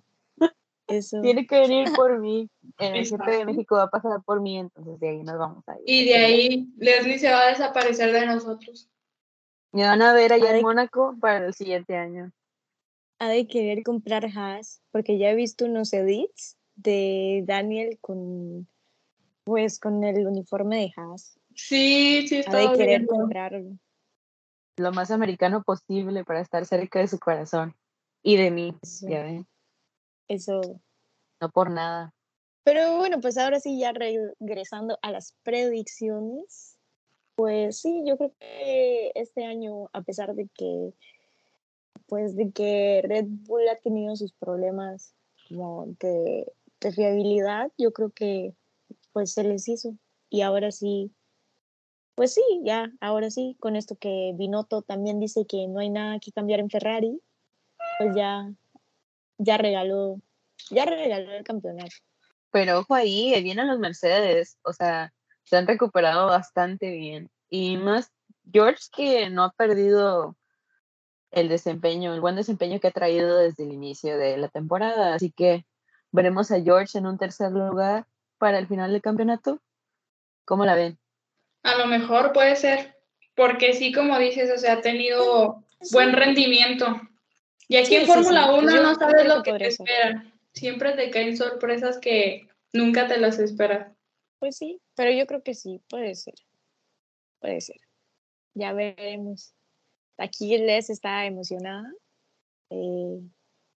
Eso. 0.87 1.21
Tiene 1.21 1.45
que 1.45 1.59
venir 1.59 1.87
por 1.95 2.19
mí. 2.19 2.49
En 2.79 2.95
el 2.95 3.05
jefe 3.05 3.15
de 3.17 3.31
Exacto. 3.31 3.45
México 3.45 3.75
va 3.75 3.83
a 3.83 3.89
pasar 3.89 4.23
por 4.25 4.41
mí, 4.41 4.57
entonces 4.57 4.99
de 4.99 5.09
ahí 5.09 5.23
nos 5.23 5.37
vamos 5.37 5.63
a 5.69 5.75
ir. 5.75 5.83
Y 5.85 6.05
de 6.05 6.15
ahí 6.15 6.67
Leslie 6.77 7.19
se 7.19 7.29
va 7.31 7.41
a 7.41 7.49
desaparecer 7.49 8.11
de 8.11 8.25
nosotros. 8.25 8.89
Me 9.71 9.83
van 9.83 10.01
a 10.01 10.13
ver 10.13 10.33
allá 10.33 10.55
en 10.55 10.63
Mónaco 10.63 11.15
para 11.21 11.45
el 11.45 11.53
siguiente 11.53 11.95
año. 11.95 12.31
Ha 13.19 13.29
de 13.29 13.45
querer 13.45 13.83
comprar 13.83 14.25
Haas, 14.35 14.81
porque 14.91 15.19
ya 15.19 15.29
he 15.29 15.35
visto 15.35 15.65
unos 15.65 15.93
edits 15.93 16.57
de 16.75 17.43
Daniel 17.45 17.99
con, 18.01 18.67
pues, 19.43 19.79
con 19.79 20.03
el 20.03 20.25
uniforme 20.25 20.77
de 20.77 20.91
Haas. 20.95 21.37
Sí, 21.53 22.27
sí, 22.27 22.41
Ha 22.47 22.55
de 22.55 22.71
querer 22.71 22.87
viendo. 23.01 23.13
comprarlo. 23.13 23.77
Lo 24.77 24.91
más 24.91 25.11
americano 25.11 25.61
posible 25.61 26.23
para 26.23 26.39
estar 26.39 26.65
cerca 26.65 26.99
de 26.99 27.07
su 27.07 27.19
corazón. 27.19 27.75
Y 28.21 28.37
de 28.37 28.51
mí, 28.51 28.73
ya 29.01 29.23
ven. 29.23 29.47
eso. 30.27 30.61
No 31.41 31.49
por 31.49 31.71
nada. 31.71 32.13
Pero 32.63 32.97
bueno, 32.97 33.19
pues 33.21 33.37
ahora 33.37 33.59
sí, 33.59 33.79
ya 33.79 33.93
regresando 33.93 34.99
a 35.01 35.11
las 35.11 35.33
predicciones, 35.43 36.77
pues 37.35 37.79
sí, 37.79 38.03
yo 38.05 38.17
creo 38.17 38.33
que 38.37 39.11
este 39.15 39.45
año, 39.45 39.89
a 39.93 40.01
pesar 40.01 40.35
de 40.35 40.49
que, 40.53 40.93
pues 42.05 42.35
de 42.35 42.51
que 42.51 43.01
Red 43.03 43.25
Bull 43.27 43.67
ha 43.69 43.77
tenido 43.77 44.15
sus 44.15 44.33
problemas 44.33 45.15
como 45.47 45.87
de, 45.99 46.51
de 46.81 46.91
fiabilidad, 46.91 47.71
yo 47.77 47.93
creo 47.93 48.11
que 48.11 48.53
pues 49.13 49.33
se 49.33 49.43
les 49.43 49.67
hizo. 49.67 49.95
Y 50.29 50.41
ahora 50.41 50.71
sí, 50.71 51.11
pues 52.15 52.33
sí, 52.33 52.43
ya, 52.63 52.91
ahora 52.99 53.31
sí, 53.31 53.55
con 53.59 53.75
esto 53.75 53.95
que 53.95 54.33
Binotto 54.35 54.81
también 54.81 55.19
dice 55.19 55.45
que 55.47 55.67
no 55.67 55.79
hay 55.79 55.89
nada 55.89 56.19
que 56.19 56.31
cambiar 56.31 56.59
en 56.59 56.69
Ferrari, 56.69 57.21
pues 57.99 58.15
ya, 58.15 58.49
ya 59.37 59.57
regaló, 59.57 60.21
ya 60.71 60.85
regaló 60.85 61.33
el 61.33 61.43
campeonato. 61.43 61.95
Pero 62.49 62.79
ojo 62.79 62.95
ahí, 62.95 63.33
ahí 63.33 63.43
vienen 63.43 63.67
los 63.67 63.77
Mercedes. 63.77 64.57
O 64.63 64.71
sea, 64.71 65.13
se 65.43 65.57
han 65.57 65.67
recuperado 65.67 66.27
bastante 66.27 66.89
bien. 66.91 67.29
Y 67.49 67.75
más 67.75 68.11
George 68.51 68.83
que 68.95 69.29
no 69.29 69.43
ha 69.43 69.51
perdido 69.51 70.37
el 71.31 71.49
desempeño, 71.49 72.13
el 72.13 72.21
buen 72.21 72.37
desempeño 72.37 72.79
que 72.79 72.87
ha 72.87 72.91
traído 72.91 73.37
desde 73.37 73.63
el 73.63 73.73
inicio 73.73 74.17
de 74.17 74.37
la 74.37 74.47
temporada. 74.47 75.13
Así 75.13 75.31
que 75.31 75.65
veremos 76.11 76.51
a 76.51 76.61
George 76.61 76.97
en 76.97 77.05
un 77.05 77.17
tercer 77.17 77.51
lugar 77.51 78.07
para 78.37 78.59
el 78.59 78.67
final 78.67 78.93
del 78.93 79.01
campeonato. 79.01 79.59
¿Cómo 80.45 80.65
la 80.65 80.75
ven? 80.75 80.97
A 81.63 81.75
lo 81.75 81.85
mejor 81.85 82.31
puede 82.31 82.55
ser, 82.55 82.95
porque 83.35 83.73
sí, 83.73 83.91
como 83.91 84.17
dices, 84.17 84.49
o 84.55 84.57
sea, 84.57 84.75
ha 84.75 84.81
tenido 84.81 85.65
buen 85.91 86.13
rendimiento. 86.13 87.01
Y 87.69 87.77
aquí 87.77 87.85
Sí, 87.85 87.95
en 87.95 88.01
sí, 88.01 88.07
Fórmula 88.07 88.45
sí. 88.45 88.59
1 88.59 88.75
Yo 88.75 88.83
no 88.83 88.95
sabes 88.95 89.25
lo 89.27 89.43
que 89.43 89.53
te 89.53 89.67
espera. 89.67 90.25
Siempre 90.53 90.93
te 90.93 91.11
caen 91.11 91.37
sorpresas 91.37 91.99
que 91.99 92.49
nunca 92.73 93.07
te 93.07 93.19
las 93.19 93.37
esperas. 93.39 93.95
Pues 94.39 94.57
sí, 94.57 94.81
pero 94.95 95.11
yo 95.11 95.27
creo 95.27 95.43
que 95.43 95.53
sí, 95.53 95.79
puede 95.87 96.15
ser. 96.15 96.33
Puede 97.39 97.61
ser. 97.61 97.77
Ya 98.55 98.73
veremos. 98.73 99.53
aquí 100.17 100.57
Les 100.57 100.89
está 100.89 101.25
emocionada. 101.25 101.93
Eh, 102.71 103.21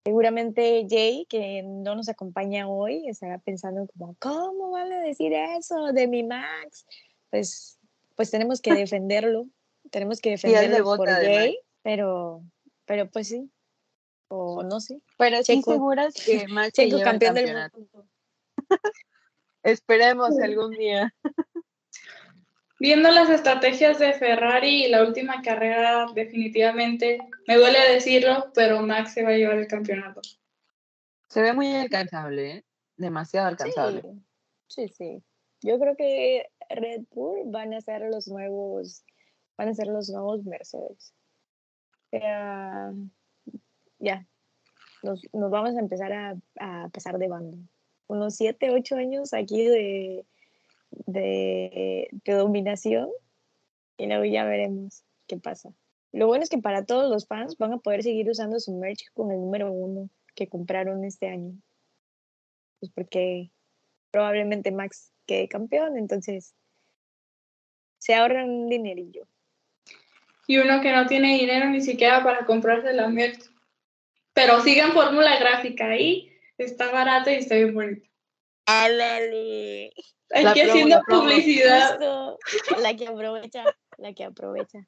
seguramente 0.04 0.88
Jay, 0.90 1.28
que 1.30 1.62
no 1.64 1.96
nos 1.96 2.10
acompaña 2.10 2.68
hoy, 2.68 3.08
estará 3.08 3.38
pensando 3.38 3.88
como, 3.88 4.16
¿cómo 4.20 4.72
van 4.72 4.92
a 4.92 5.02
decir 5.02 5.34
eso 5.34 5.94
de 5.94 6.08
mi 6.08 6.24
Max? 6.24 6.86
Pues, 7.30 7.78
pues 8.16 8.32
tenemos 8.32 8.60
que 8.60 8.74
defenderlo, 8.88 9.48
tenemos 9.92 10.20
que 10.20 10.32
defenderlo 10.32 10.84
por 10.98 11.08
de 11.08 11.36
Jay, 11.36 11.60
pero, 11.84 12.44
pero 12.86 13.10
pues 13.10 13.28
sí, 13.28 13.52
o 14.34 14.64
no 14.64 14.80
sé. 14.80 15.02
Pero 15.18 15.38
sí 15.38 15.56
Checo. 15.56 15.74
seguras 15.74 16.14
que 16.26 16.48
Max 16.48 16.72
se 16.76 16.90
Checo 16.90 17.02
campeón 17.02 17.36
del 17.36 17.46
campeonato. 17.46 17.80
mundo. 17.80 18.08
Esperemos 19.64 20.38
algún 20.40 20.72
día. 20.72 21.14
Viendo 22.80 23.12
las 23.12 23.30
estrategias 23.30 23.98
de 24.00 24.14
Ferrari 24.14 24.86
y 24.86 24.90
la 24.90 25.04
última 25.04 25.42
carrera, 25.42 26.08
definitivamente, 26.14 27.20
me 27.48 27.56
duele 27.56 27.80
decirlo, 27.94 28.52
pero 28.54 28.82
Max 28.82 29.14
se 29.14 29.24
va 29.24 29.30
a 29.30 29.38
llevar 29.38 29.58
el 29.58 29.68
campeonato. 29.68 30.20
Se 31.30 31.42
ve 31.42 31.54
muy 31.54 31.74
alcanzable, 31.74 32.52
¿eh? 32.52 32.66
Demasiado 32.98 33.48
alcanzable. 33.48 34.02
Sí, 34.68 34.90
sí, 34.90 34.94
sí. 34.98 35.24
Yo 35.62 35.80
creo 35.80 35.96
que 35.96 36.50
Red 36.70 37.04
Bull 37.12 37.44
van 37.46 37.74
a 37.74 37.80
ser 37.80 38.02
los 38.02 38.28
nuevos, 38.28 39.06
van 39.58 39.70
a 39.70 39.74
ser 39.74 39.88
los 39.88 40.10
nuevos 40.10 40.44
Mercedes. 40.44 41.14
O 42.12 42.18
sea, 42.20 42.92
ya, 44.04 44.28
nos, 45.02 45.22
nos 45.34 45.50
vamos 45.50 45.76
a 45.76 45.80
empezar 45.80 46.12
a, 46.12 46.36
a 46.60 46.90
pasar 46.90 47.18
de 47.18 47.28
bando. 47.28 47.58
Unos 48.08 48.36
siete, 48.36 48.70
ocho 48.70 48.96
años 48.96 49.34
aquí 49.34 49.64
de, 49.66 50.26
de, 51.06 52.10
de 52.12 52.34
dominación 52.34 53.10
y 53.98 54.08
luego 54.08 54.26
ya 54.26 54.44
veremos 54.44 55.04
qué 55.28 55.38
pasa. 55.38 55.74
Lo 56.12 56.28
bueno 56.28 56.44
es 56.44 56.50
que 56.50 56.58
para 56.58 56.86
todos 56.86 57.10
los 57.10 57.28
fans 57.28 57.58
van 57.58 57.74
a 57.74 57.78
poder 57.78 58.04
seguir 58.04 58.30
usando 58.30 58.60
su 58.60 58.74
merch 58.74 59.12
con 59.14 59.32
el 59.32 59.40
número 59.40 59.72
uno 59.72 60.10
que 60.36 60.48
compraron 60.48 61.04
este 61.06 61.28
año. 61.28 61.54
Pues 62.80 62.92
porque 62.92 63.52
probablemente 64.12 64.72
Max 64.72 65.12
quede 65.26 65.48
campeón, 65.48 65.98
entonces 65.98 66.54
se 67.98 68.14
ahorran 68.14 68.50
un 68.50 68.68
dinerillo. 68.68 69.26
Y 70.46 70.58
uno 70.58 70.82
que 70.82 70.92
no 70.92 71.08
tiene 71.08 71.38
dinero 71.38 71.70
ni 71.70 71.82
siquiera 71.82 72.22
para 72.22 72.46
comprarse 72.46 72.92
la 72.94 73.08
merch. 73.08 73.53
Pero 74.34 74.62
sigan 74.62 74.94
Fórmula 74.94 75.38
Gráfica 75.38 75.88
ahí, 75.88 76.32
está 76.58 76.92
barato 76.92 77.30
y 77.30 77.36
está 77.36 77.56
bien 77.56 77.74
bonito. 77.74 78.08
¡Álale! 78.66 79.94
Hay 80.32 80.44
La 80.44 80.54
que 80.54 80.64
promo, 80.64 80.74
haciendo 80.74 80.96
la 80.96 81.04
publicidad. 81.04 81.92
Justo, 81.92 82.82
la 82.82 82.96
que 82.96 83.08
aprovecha, 83.08 83.64
la 83.98 84.14
que 84.14 84.24
aprovecha. 84.24 84.88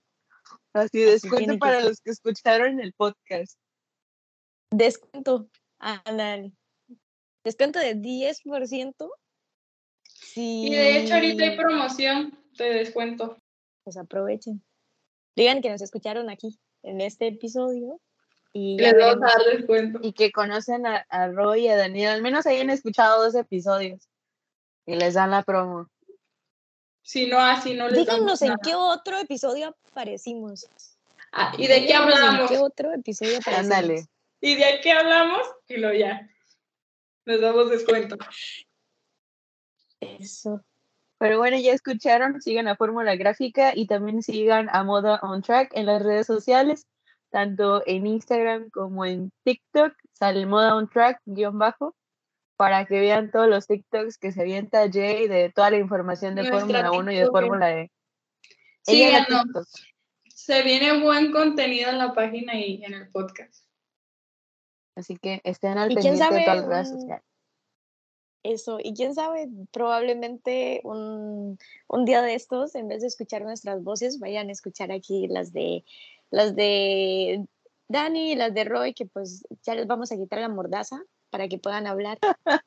Así, 0.74 1.00
descuento 1.00 1.58
para 1.60 1.82
los 1.82 2.02
que 2.02 2.12
escucharon 2.12 2.80
el 2.80 2.94
podcast. 2.94 3.60
Descuento, 4.72 5.50
ándale. 5.80 6.52
Descuento 7.44 7.80
de 7.80 7.96
10%. 7.96 9.10
Sí. 10.06 10.68
Y 10.68 10.76
de 10.76 11.00
hecho 11.00 11.14
ahorita 11.14 11.44
hay 11.44 11.58
promoción 11.58 12.40
de 12.58 12.74
descuento. 12.74 13.38
Pues 13.84 13.98
aprovechen. 13.98 14.64
Digan 15.36 15.62
que 15.62 15.70
nos 15.70 15.82
escucharon 15.82 16.30
aquí, 16.30 16.58
en 16.82 17.02
este 17.02 17.28
episodio. 17.28 18.02
Y 18.58 18.78
ya 18.80 18.94
Les 18.94 18.94
vamos 18.94 19.20
veremos. 19.20 19.34
a 19.36 19.38
dar 19.44 19.58
descuento. 19.58 20.00
Y 20.02 20.14
que 20.14 20.32
conocen 20.32 20.88
a, 20.88 21.06
a 21.10 21.28
Roy 21.28 21.66
y 21.66 21.68
a 21.68 21.76
Daniel. 21.76 22.12
Al 22.12 22.22
menos 22.22 22.46
hayan 22.46 22.70
escuchado 22.70 23.22
dos 23.22 23.36
episodios. 23.36 24.08
Y 24.86 24.96
les 24.96 25.16
dan 25.16 25.32
la 25.32 25.44
promo. 25.44 25.90
Si 27.02 27.28
no, 27.28 27.38
así 27.38 27.74
no 27.74 27.90
les 27.90 28.00
Díganos 28.00 28.42
en 28.42 28.48
nada. 28.50 28.60
qué 28.64 28.74
otro 28.74 29.18
episodio 29.20 29.76
aparecimos. 29.92 30.68
Ah, 31.34 31.52
¿Y 31.58 31.68
de 31.68 31.86
qué 31.86 31.94
hablamos? 31.96 32.50
¿En 32.50 32.58
qué 32.58 32.64
otro 32.64 32.94
episodio 32.94 33.40
aparecimos? 33.40 33.72
Ándale. 33.74 34.08
¿Y 34.40 34.56
de 34.56 34.80
qué 34.82 34.92
hablamos? 34.94 35.42
Y 35.68 35.76
lo 35.78 35.94
ya. 35.94 36.30
Les 37.26 37.42
damos 37.42 37.70
descuento. 37.70 38.18
Eso. 40.00 40.64
Pero 41.18 41.40
bueno, 41.40 41.58
ya 41.58 41.74
escucharon, 41.74 42.42
sigan 42.42 42.68
a 42.70 42.76
Fórmula 42.78 43.16
Gráfica 43.18 43.74
y 43.76 43.86
también 43.88 44.22
sigan 44.24 44.70
a 44.72 44.84
Moda 44.84 45.20
on 45.24 45.42
Track 45.42 45.72
en 45.74 45.88
las 45.88 46.02
redes 46.02 46.28
sociales, 46.28 46.88
tanto 47.36 47.84
en 47.86 48.08
Instagram 48.08 48.70
como 48.70 49.04
en 49.04 49.30
TikTok, 49.44 49.92
sale 50.14 50.46
Moda 50.46 50.74
on 50.74 50.90
Track 50.90 51.20
guion 51.26 51.60
bajo, 51.60 51.94
para 52.56 52.86
que 52.86 53.02
vean 53.02 53.30
todos 53.30 53.50
los 53.50 53.68
TikToks 53.68 54.18
que 54.18 54.32
se 54.32 54.40
avienta 54.40 54.90
Jay 54.90 55.28
de 55.28 55.52
toda 55.54 55.70
la 55.70 55.78
información 55.78 56.34
de 56.36 56.50
Fórmula 56.50 56.94
1 56.94 57.12
y 57.12 57.16
de. 57.18 57.28
Fórmula 57.28 57.74
E. 57.78 57.92
Ella 58.88 59.10
era 59.10 59.26
Síganos. 59.26 59.44
TikTok, 59.44 59.66
Se 60.34 60.64
viene 60.64 61.04
buen 61.04 61.34
contenido 61.34 61.90
en 61.90 61.98
la 61.98 62.14
página 62.14 62.56
y 62.58 62.82
en 62.86 62.94
el 62.94 63.10
podcast. 63.10 63.66
así 64.96 65.18
que 65.18 65.42
estén 65.44 65.78
al 65.78 65.92
¿Y 65.92 65.96
quién 65.98 66.18
pendiente 66.18 66.36
de 66.36 66.46
todas 66.46 66.58
las 66.62 66.68
redes 66.70 66.90
un- 66.92 67.02
sociales. 67.02 67.26
Eso, 68.44 68.78
y 68.82 68.94
quién 68.94 69.14
sabe, 69.16 69.50
probablemente 69.74 70.80
un, 70.84 71.58
un 71.88 72.06
día 72.06 72.22
de 72.22 72.36
estos, 72.36 72.76
en 72.76 72.88
vez 72.88 73.02
de 73.02 73.08
escuchar 73.08 73.42
nuestras 73.42 73.84
voces, 73.84 74.20
vayan 74.20 74.48
a 74.50 74.52
escuchar 74.52 74.92
aquí 74.92 75.28
las 75.28 75.52
de 75.52 75.84
las 76.36 76.54
de 76.56 77.46
Dani 77.88 78.34
y 78.34 78.36
las 78.36 78.54
de 78.54 78.66
Roy, 78.66 78.94
que 78.94 79.06
pues 79.06 79.44
ya 79.64 79.74
les 79.74 79.88
vamos 79.88 80.12
a 80.12 80.18
quitar 80.18 80.40
la 80.40 80.50
mordaza 80.50 81.02
para 81.30 81.48
que 81.48 81.58
puedan 81.58 81.88
hablar. 81.88 82.20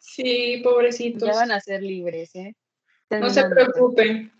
Sí, 0.00 0.60
pobrecitos. 0.64 1.28
Ya 1.28 1.34
van 1.36 1.52
a 1.52 1.60
ser 1.60 1.80
libres, 1.80 2.34
¿eh? 2.34 2.54
No 3.08 3.30
se 3.30 3.44
preocupen. 3.48 4.32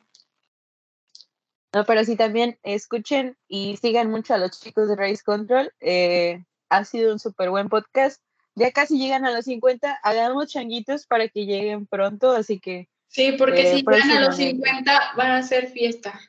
No, 1.72 1.84
pero 1.86 2.04
sí 2.04 2.16
también 2.16 2.58
escuchen 2.64 3.36
y 3.48 3.76
sigan 3.76 4.10
mucho 4.10 4.34
a 4.34 4.38
los 4.38 4.60
chicos 4.60 4.88
de 4.88 4.96
Race 4.96 5.22
Control. 5.24 5.72
eh, 5.80 6.44
ha 6.68 6.84
sido 6.84 7.12
un 7.12 7.20
súper 7.20 7.48
buen 7.50 7.68
podcast. 7.68 8.20
Ya 8.56 8.72
casi 8.72 8.98
llegan 8.98 9.24
a 9.24 9.30
los 9.30 9.44
50. 9.44 10.00
Hagamos 10.02 10.48
changuitos 10.48 11.06
para 11.06 11.28
que 11.28 11.46
lleguen 11.46 11.86
pronto. 11.86 12.32
Así 12.32 12.58
que, 12.58 12.88
Sí, 13.08 13.32
porque 13.38 13.62
Eh, 13.62 13.76
si 13.76 13.76
llegan 13.82 14.10
a 14.10 14.20
los 14.20 14.26
próximamente. 14.36 14.66
50 14.66 15.00
van 15.16 15.30
a 15.30 15.36
hacer 15.38 15.68
fiesta. 15.68 16.20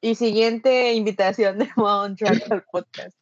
Y 0.00 0.14
siguiente 0.14 0.94
invitación 0.94 1.58
de 1.58 1.68
Moon 1.76 2.16
Track 2.16 2.50
al 2.50 2.62
podcast. 2.64 3.16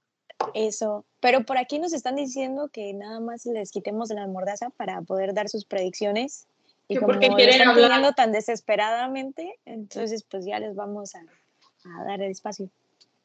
Eso. 0.54 1.04
Pero 1.20 1.44
por 1.44 1.58
aquí 1.58 1.78
nos 1.78 1.92
están 1.92 2.16
diciendo 2.16 2.68
que 2.72 2.92
nada 2.92 3.20
más 3.20 3.46
les 3.46 3.70
quitemos 3.70 4.10
la 4.10 4.26
mordaza 4.26 4.70
para 4.70 5.00
poder 5.02 5.34
dar 5.34 5.48
sus 5.48 5.64
predicciones. 5.64 6.46
Y 6.88 6.96
como 6.96 7.08
porque 7.08 7.28
quieren 7.28 7.54
están 7.54 7.68
hablar. 7.68 7.88
pidiendo 7.88 8.12
tan 8.12 8.32
desesperadamente, 8.32 9.58
entonces 9.64 10.24
pues 10.24 10.44
ya 10.44 10.60
les 10.60 10.76
vamos 10.76 11.14
a, 11.14 11.20
a 11.20 12.04
dar 12.04 12.20
el 12.22 12.30
espacio. 12.30 12.70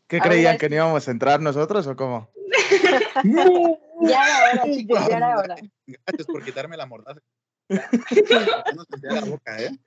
¿Qué 0.08 0.20
creían 0.20 0.58
que 0.58 0.68
no 0.68 0.76
íbamos 0.76 1.08
a 1.08 1.12
entrar 1.12 1.40
nosotros 1.42 1.86
o 1.88 1.96
cómo? 1.96 2.30
Ya 4.04 4.24
era 4.26 4.64
hora, 4.64 4.64
chicos, 4.64 5.08
ya 5.08 5.18
era 5.18 5.38
hora. 5.38 5.56
Gracias 5.86 6.26
por 6.26 6.44
quitarme 6.44 6.76
la 6.76 6.88
mordaza. 6.88 7.22
Ya 7.70 8.64
no 8.76 8.84
sentía 8.90 9.12
la 9.12 9.26
boca, 9.26 9.62
¿eh? 9.62 9.78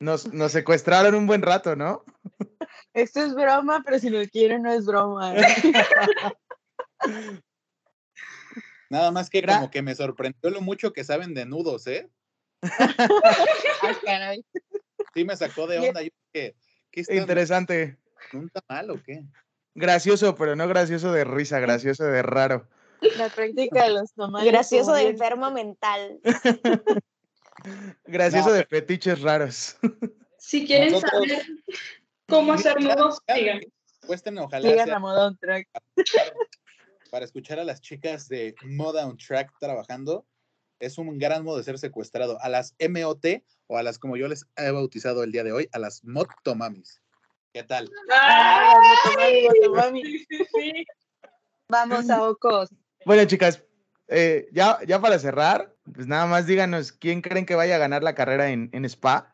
Nos, 0.00 0.32
nos 0.32 0.52
secuestraron 0.52 1.14
un 1.14 1.26
buen 1.26 1.42
rato, 1.42 1.76
¿no? 1.76 2.02
Esto 2.94 3.22
es 3.24 3.34
broma, 3.34 3.82
pero 3.84 3.98
si 3.98 4.10
lo 4.10 4.24
quieren, 4.28 4.62
no 4.62 4.72
es 4.72 4.86
broma. 4.86 5.34
¿eh? 5.36 5.42
Nada 8.90 9.10
más 9.10 9.30
que 9.30 9.42
Gra- 9.42 9.56
como 9.56 9.70
que 9.70 9.82
me 9.82 9.94
sorprendió 9.94 10.50
lo 10.50 10.60
mucho 10.60 10.92
que 10.92 11.04
saben 11.04 11.34
de 11.34 11.46
nudos, 11.46 11.86
¿eh? 11.86 12.10
Sí 15.14 15.24
me 15.24 15.36
sacó 15.36 15.66
de 15.66 15.78
onda. 15.78 16.02
Yo 16.02 16.08
dije, 16.32 16.56
¿qué 16.90 17.00
está 17.00 17.14
Interesante. 17.14 17.98
¿Un 18.32 18.48
tamal 18.50 18.90
o 18.90 19.02
qué? 19.02 19.24
Gracioso, 19.74 20.34
pero 20.36 20.54
no 20.56 20.68
gracioso 20.68 21.12
de 21.12 21.24
risa, 21.24 21.58
gracioso 21.60 22.04
de 22.04 22.22
raro. 22.22 22.68
La 23.16 23.28
práctica 23.28 23.84
de 23.84 23.90
los 23.94 24.12
tamales. 24.14 24.50
Gracioso 24.50 24.92
de 24.94 25.08
enfermo 25.08 25.50
mental. 25.50 26.20
Gracioso 28.04 28.48
No, 28.50 28.54
de 28.54 28.64
fetiches 28.64 29.20
raros. 29.22 29.76
Si 30.38 30.66
quieren 30.66 30.92
Nosotros- 30.92 31.28
saber 31.28 31.46
cómo 32.32 32.52
hacer 32.52 32.80
nudos. 32.80 33.20
Cuesten, 34.06 34.38
ojalá 34.38 34.94
a 34.94 34.98
Moda 34.98 35.26
on 35.28 35.38
Track. 35.38 35.68
para 37.10 37.24
escuchar 37.24 37.58
a 37.60 37.64
las 37.64 37.80
chicas 37.80 38.28
de 38.28 38.54
Moda 38.64 39.06
on 39.06 39.16
Track 39.16 39.52
trabajando. 39.60 40.26
Es 40.80 40.98
un 40.98 41.18
gran 41.18 41.44
modo 41.44 41.58
de 41.58 41.62
ser 41.62 41.78
secuestrado. 41.78 42.38
A 42.40 42.48
las 42.48 42.74
MOT 42.80 43.44
o 43.68 43.76
a 43.76 43.82
las, 43.82 43.98
como 43.98 44.16
yo 44.16 44.26
les 44.26 44.46
he 44.56 44.70
bautizado 44.70 45.22
el 45.22 45.30
día 45.30 45.44
de 45.44 45.52
hoy, 45.52 45.68
a 45.72 45.78
las 45.78 46.02
Motomamis. 46.04 47.00
¿Qué 47.52 47.62
tal? 47.62 47.88
Ah, 48.10 48.74
Motomami, 49.04 49.42
Motomami. 49.42 50.02
Sí, 50.02 50.26
sí, 50.28 50.44
sí. 50.52 50.86
Vamos 51.68 52.10
a 52.10 52.28
Ocos. 52.28 52.70
Bueno, 53.04 53.24
chicas, 53.26 53.62
eh, 54.08 54.48
ya, 54.52 54.78
ya 54.86 55.00
para 55.00 55.18
cerrar, 55.18 55.74
pues 55.94 56.06
nada 56.06 56.26
más 56.26 56.46
díganos 56.46 56.92
quién 56.92 57.20
creen 57.20 57.46
que 57.46 57.54
vaya 57.54 57.76
a 57.76 57.78
ganar 57.78 58.02
la 58.02 58.14
carrera 58.14 58.50
en, 58.50 58.68
en 58.72 58.84
Spa, 58.84 59.31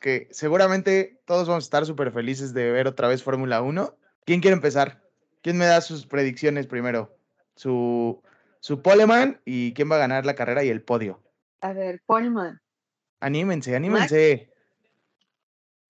que 0.00 0.28
seguramente 0.32 1.20
todos 1.26 1.46
vamos 1.46 1.64
a 1.64 1.66
estar 1.66 1.86
súper 1.86 2.10
felices 2.10 2.52
de 2.54 2.70
ver 2.72 2.86
otra 2.88 3.06
vez 3.08 3.22
Fórmula 3.22 3.62
1. 3.62 3.96
¿Quién 4.24 4.40
quiere 4.40 4.54
empezar? 4.54 5.02
¿Quién 5.42 5.58
me 5.58 5.66
da 5.66 5.80
sus 5.80 6.06
predicciones 6.06 6.66
primero? 6.66 7.16
Su, 7.54 8.22
su 8.60 8.82
poleman 8.82 9.40
y 9.44 9.74
quién 9.74 9.90
va 9.90 9.96
a 9.96 10.00
ganar 10.00 10.24
la 10.26 10.34
carrera 10.34 10.64
y 10.64 10.68
el 10.70 10.82
podio. 10.82 11.22
A 11.60 11.72
ver, 11.72 12.02
Polman. 12.06 12.60
Anímense, 13.20 13.76
anímense. 13.76 14.50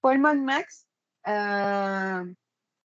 Polman 0.01 0.45
Max. 0.45 0.87
ah, 1.25 2.25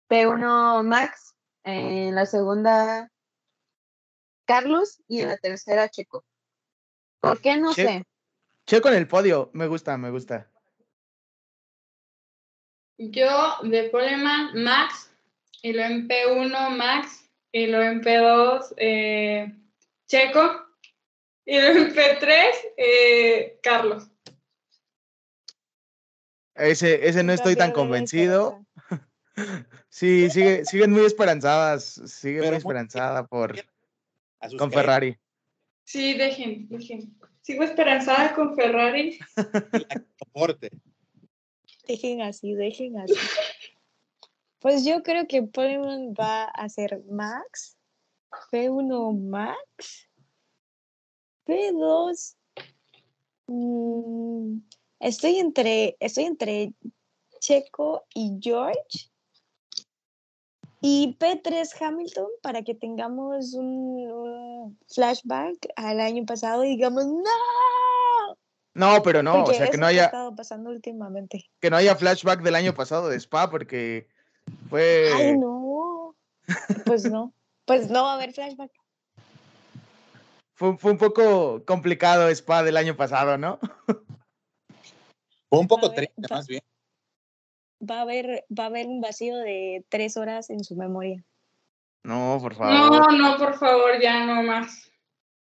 P1 0.09 0.83
Max. 0.83 1.35
En 1.63 2.15
la 2.15 2.25
segunda, 2.25 3.11
Carlos. 4.45 5.01
Y 5.07 5.21
en 5.21 5.29
la 5.29 5.37
tercera, 5.37 5.89
Checo. 5.89 6.25
¿Por 7.19 7.39
qué? 7.39 7.57
No 7.57 7.73
Che- 7.73 7.85
sé. 7.85 8.03
Checo 8.65 8.89
en 8.89 8.95
el 8.95 9.07
podio. 9.07 9.51
Me 9.53 9.67
gusta, 9.67 9.97
me 9.97 10.09
gusta. 10.09 10.49
Yo 12.97 13.57
de 13.63 13.89
Poleman, 13.89 14.63
Max, 14.63 15.11
y 15.61 15.73
luego 15.73 15.93
en 15.93 16.07
P1, 16.07 16.69
Max, 16.75 17.29
y 17.51 17.67
luego 17.67 17.91
en 17.91 18.01
P2, 18.01 18.73
eh, 18.77 19.55
Checo, 20.07 20.65
y 21.45 21.59
luego 21.59 21.79
en 21.79 21.95
P3, 21.95 22.51
eh, 22.77 23.59
Carlos. 23.63 24.07
Ese, 26.55 27.07
ese 27.07 27.23
no 27.23 27.33
estoy 27.33 27.55
tan 27.55 27.71
convencido. 27.71 28.65
Sí, 29.89 30.29
sigue, 30.29 30.65
siguen 30.65 30.91
muy 30.91 31.03
esperanzadas. 31.03 31.83
Sigue 32.05 32.39
Pero 32.39 32.51
muy 32.51 32.57
esperanzada 32.57 33.27
por 33.27 33.55
con 34.57 34.71
Ferrari. 34.71 35.17
Sí, 35.83 36.13
dejen, 36.13 36.67
dejen. 36.69 37.17
Sigo 37.41 37.63
esperanzada 37.63 38.33
con 38.33 38.55
Ferrari. 38.55 39.19
soporte. 40.19 40.71
Dejen 41.87 42.21
así, 42.21 42.53
dejen 42.53 42.97
así. 42.99 43.13
Pues 44.59 44.85
yo 44.85 45.01
creo 45.01 45.27
que 45.27 45.41
Poleman 45.41 46.13
va 46.13 46.43
a 46.43 46.69
ser 46.69 47.03
Max, 47.09 47.77
P1 48.51 49.19
Max, 49.19 50.07
P2. 51.47 52.35
mm, 53.47 54.59
estoy 54.99 55.37
entre, 55.37 55.97
estoy 55.99 56.25
entre 56.25 56.73
Checo 57.39 58.05
y 58.13 58.37
George. 58.39 59.09
Y 60.83 61.15
P3 61.19 61.81
Hamilton 61.81 62.27
para 62.43 62.61
que 62.63 62.75
tengamos 62.75 63.53
un, 63.53 64.11
un 64.11 64.79
flashback 64.87 65.69
al 65.75 65.99
año 65.99 66.23
pasado 66.25 66.63
y 66.63 66.69
digamos, 66.69 67.05
¡No! 67.07 68.00
No, 68.73 69.01
pero 69.03 69.21
no, 69.21 69.43
o 69.43 69.53
sea, 69.53 69.69
que 69.69 69.77
no 69.77 69.85
ha 69.85 69.89
haya, 69.89 70.05
estado 70.05 70.35
pasando 70.35 70.69
últimamente. 70.69 71.49
que 71.59 71.69
no 71.69 71.75
haya 71.75 71.95
flashback 71.95 72.41
del 72.41 72.55
año 72.55 72.73
pasado 72.73 73.09
de 73.09 73.17
Spa, 73.19 73.49
porque 73.49 74.07
fue. 74.69 75.11
Ay, 75.13 75.37
no. 75.37 76.15
Pues 76.85 77.03
no. 77.09 77.33
Pues 77.65 77.89
no 77.89 78.03
va 78.03 78.13
a 78.13 78.15
haber 78.15 78.33
flashback. 78.33 78.71
Fue, 80.53 80.77
fue 80.77 80.91
un 80.91 80.97
poco 80.97 81.63
complicado 81.65 82.29
Spa 82.29 82.63
del 82.63 82.77
año 82.77 82.95
pasado, 82.95 83.37
¿no? 83.37 83.59
Fue 85.49 85.59
un 85.59 85.67
poco 85.67 85.91
triste, 85.91 86.21
va- 86.31 86.37
más 86.37 86.47
bien. 86.47 86.61
Va 87.83 87.97
a 87.97 88.01
haber, 88.01 88.45
va 88.57 88.63
a 88.65 88.67
haber 88.67 88.87
un 88.87 89.01
vacío 89.01 89.35
de 89.37 89.83
tres 89.89 90.15
horas 90.15 90.49
en 90.49 90.63
su 90.63 90.75
memoria. 90.75 91.23
No, 92.03 92.37
por 92.41 92.55
favor. 92.55 92.73
No, 92.73 93.17
no, 93.17 93.37
por 93.37 93.57
favor, 93.57 93.99
ya 94.01 94.25
no 94.25 94.43
más. 94.43 94.91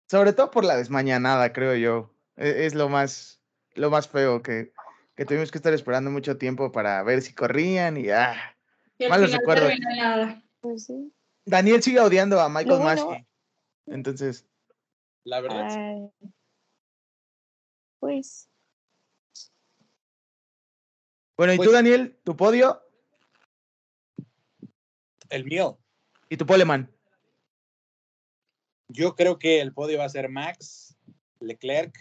Sobre 0.10 0.34
todo 0.34 0.52
por 0.52 0.64
la 0.64 0.78
desmañanada, 0.78 1.52
creo 1.54 1.76
yo. 1.76 2.12
E- 2.40 2.66
Es, 2.66 2.74
lo 2.74 2.88
más, 2.90 3.42
lo 3.76 3.90
más 3.90 4.08
feo 4.08 4.42
que, 4.42 4.74
que 5.16 5.26
tuvimos 5.26 5.52
que 5.52 5.58
estar 5.58 5.74
esperando 5.74 6.10
mucho 6.10 6.38
tiempo 6.38 6.72
para 6.72 7.04
ver 7.04 7.22
si 7.22 7.34
corrían 7.34 7.98
y 7.98 8.10
ah. 8.10 8.56
Y 8.98 9.08
Malos 9.08 9.32
recuerdos. 9.32 9.72
Pues 10.62 10.86
sí. 10.86 11.14
Daniel 11.46 11.84
sigue 11.84 12.00
odiando 12.00 12.40
a 12.40 12.50
Michael 12.50 12.80
Maskey. 12.82 13.28
Entonces, 13.88 14.46
La 15.26 15.42
verdad. 15.42 15.68
Ay. 15.70 16.10
Pues. 18.00 18.50
bueno, 21.38 21.54
¿y 21.54 21.58
tú, 21.58 21.64
Pues- 21.64 21.74
Daniel? 21.74 22.18
¿Tu 22.24 22.36
podio? 22.38 22.82
El 25.30 25.44
mío. 25.46 25.78
¿Y 26.30 26.38
tu 26.38 26.46
poleman? 26.46 26.90
Yo 28.88 29.16
creo 29.16 29.38
que 29.38 29.60
el 29.62 29.74
podio 29.74 30.00
va 30.00 30.06
a 30.06 30.10
ser 30.10 30.30
Max, 30.30 30.98
Leclerc 31.40 31.96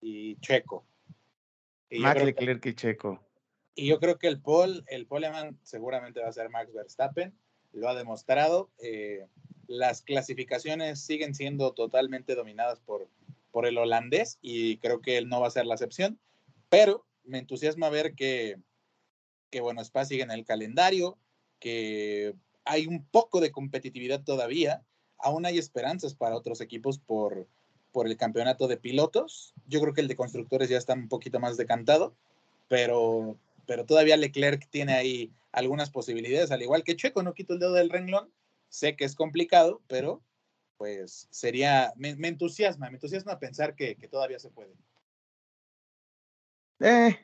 y 0.00 0.36
Checo. 0.40 0.84
Y 1.90 2.00
Max 2.00 2.20
que- 2.20 2.26
Leclerc 2.26 2.66
y 2.66 2.74
Checo. 2.74 3.20
Y 3.74 3.86
yo 3.88 3.98
creo 4.00 4.18
que 4.18 4.26
el 4.28 4.40
pole, 4.40 4.82
el 4.86 5.06
poleman 5.06 5.58
seguramente 5.62 6.20
va 6.20 6.28
a 6.28 6.32
ser 6.32 6.48
Max 6.48 6.72
Verstappen, 6.72 7.34
lo 7.72 7.88
ha 7.88 7.94
demostrado. 7.94 8.70
eh, 8.78 9.26
las 9.68 10.00
clasificaciones 10.02 11.00
siguen 11.04 11.34
siendo 11.34 11.72
totalmente 11.72 12.36
dominadas 12.36 12.78
por, 12.80 13.08
por 13.50 13.66
el 13.66 13.78
holandés 13.78 14.38
y 14.40 14.78
creo 14.78 15.00
que 15.00 15.18
él 15.18 15.28
no 15.28 15.40
va 15.40 15.48
a 15.48 15.50
ser 15.50 15.66
la 15.66 15.74
excepción, 15.74 16.20
pero 16.68 17.04
me 17.24 17.38
entusiasma 17.38 17.88
ver 17.90 18.14
que, 18.14 18.58
que 19.50 19.60
bueno, 19.60 19.80
Spa 19.82 20.04
sigue 20.04 20.22
en 20.22 20.30
el 20.30 20.44
calendario, 20.44 21.18
que 21.58 22.34
hay 22.64 22.86
un 22.86 23.04
poco 23.06 23.40
de 23.40 23.50
competitividad 23.50 24.22
todavía, 24.22 24.84
aún 25.18 25.46
hay 25.46 25.58
esperanzas 25.58 26.14
para 26.14 26.36
otros 26.36 26.60
equipos 26.60 26.98
por, 27.00 27.48
por 27.96 28.06
el 28.06 28.18
campeonato 28.18 28.68
de 28.68 28.76
pilotos. 28.76 29.54
Yo 29.66 29.80
creo 29.80 29.94
que 29.94 30.02
el 30.02 30.08
de 30.08 30.16
constructores 30.16 30.68
ya 30.68 30.76
está 30.76 30.92
un 30.92 31.08
poquito 31.08 31.40
más 31.40 31.56
decantado, 31.56 32.14
pero 32.68 33.38
pero 33.66 33.86
todavía 33.86 34.18
Leclerc 34.18 34.68
tiene 34.68 34.92
ahí 34.92 35.32
algunas 35.50 35.88
posibilidades, 35.88 36.50
al 36.50 36.60
igual 36.60 36.84
que 36.84 36.94
Checo, 36.94 37.22
no 37.22 37.32
quito 37.32 37.54
el 37.54 37.58
dedo 37.58 37.72
del 37.72 37.88
renglón, 37.88 38.30
sé 38.68 38.96
que 38.96 39.06
es 39.06 39.14
complicado, 39.16 39.80
pero 39.88 40.20
pues 40.76 41.26
sería, 41.30 41.94
me, 41.96 42.14
me 42.16 42.28
entusiasma, 42.28 42.90
me 42.90 42.96
entusiasma 42.96 43.38
pensar 43.38 43.74
que, 43.74 43.96
que 43.96 44.08
todavía 44.08 44.38
se 44.38 44.50
puede. 44.50 44.74
Eh, 46.80 47.16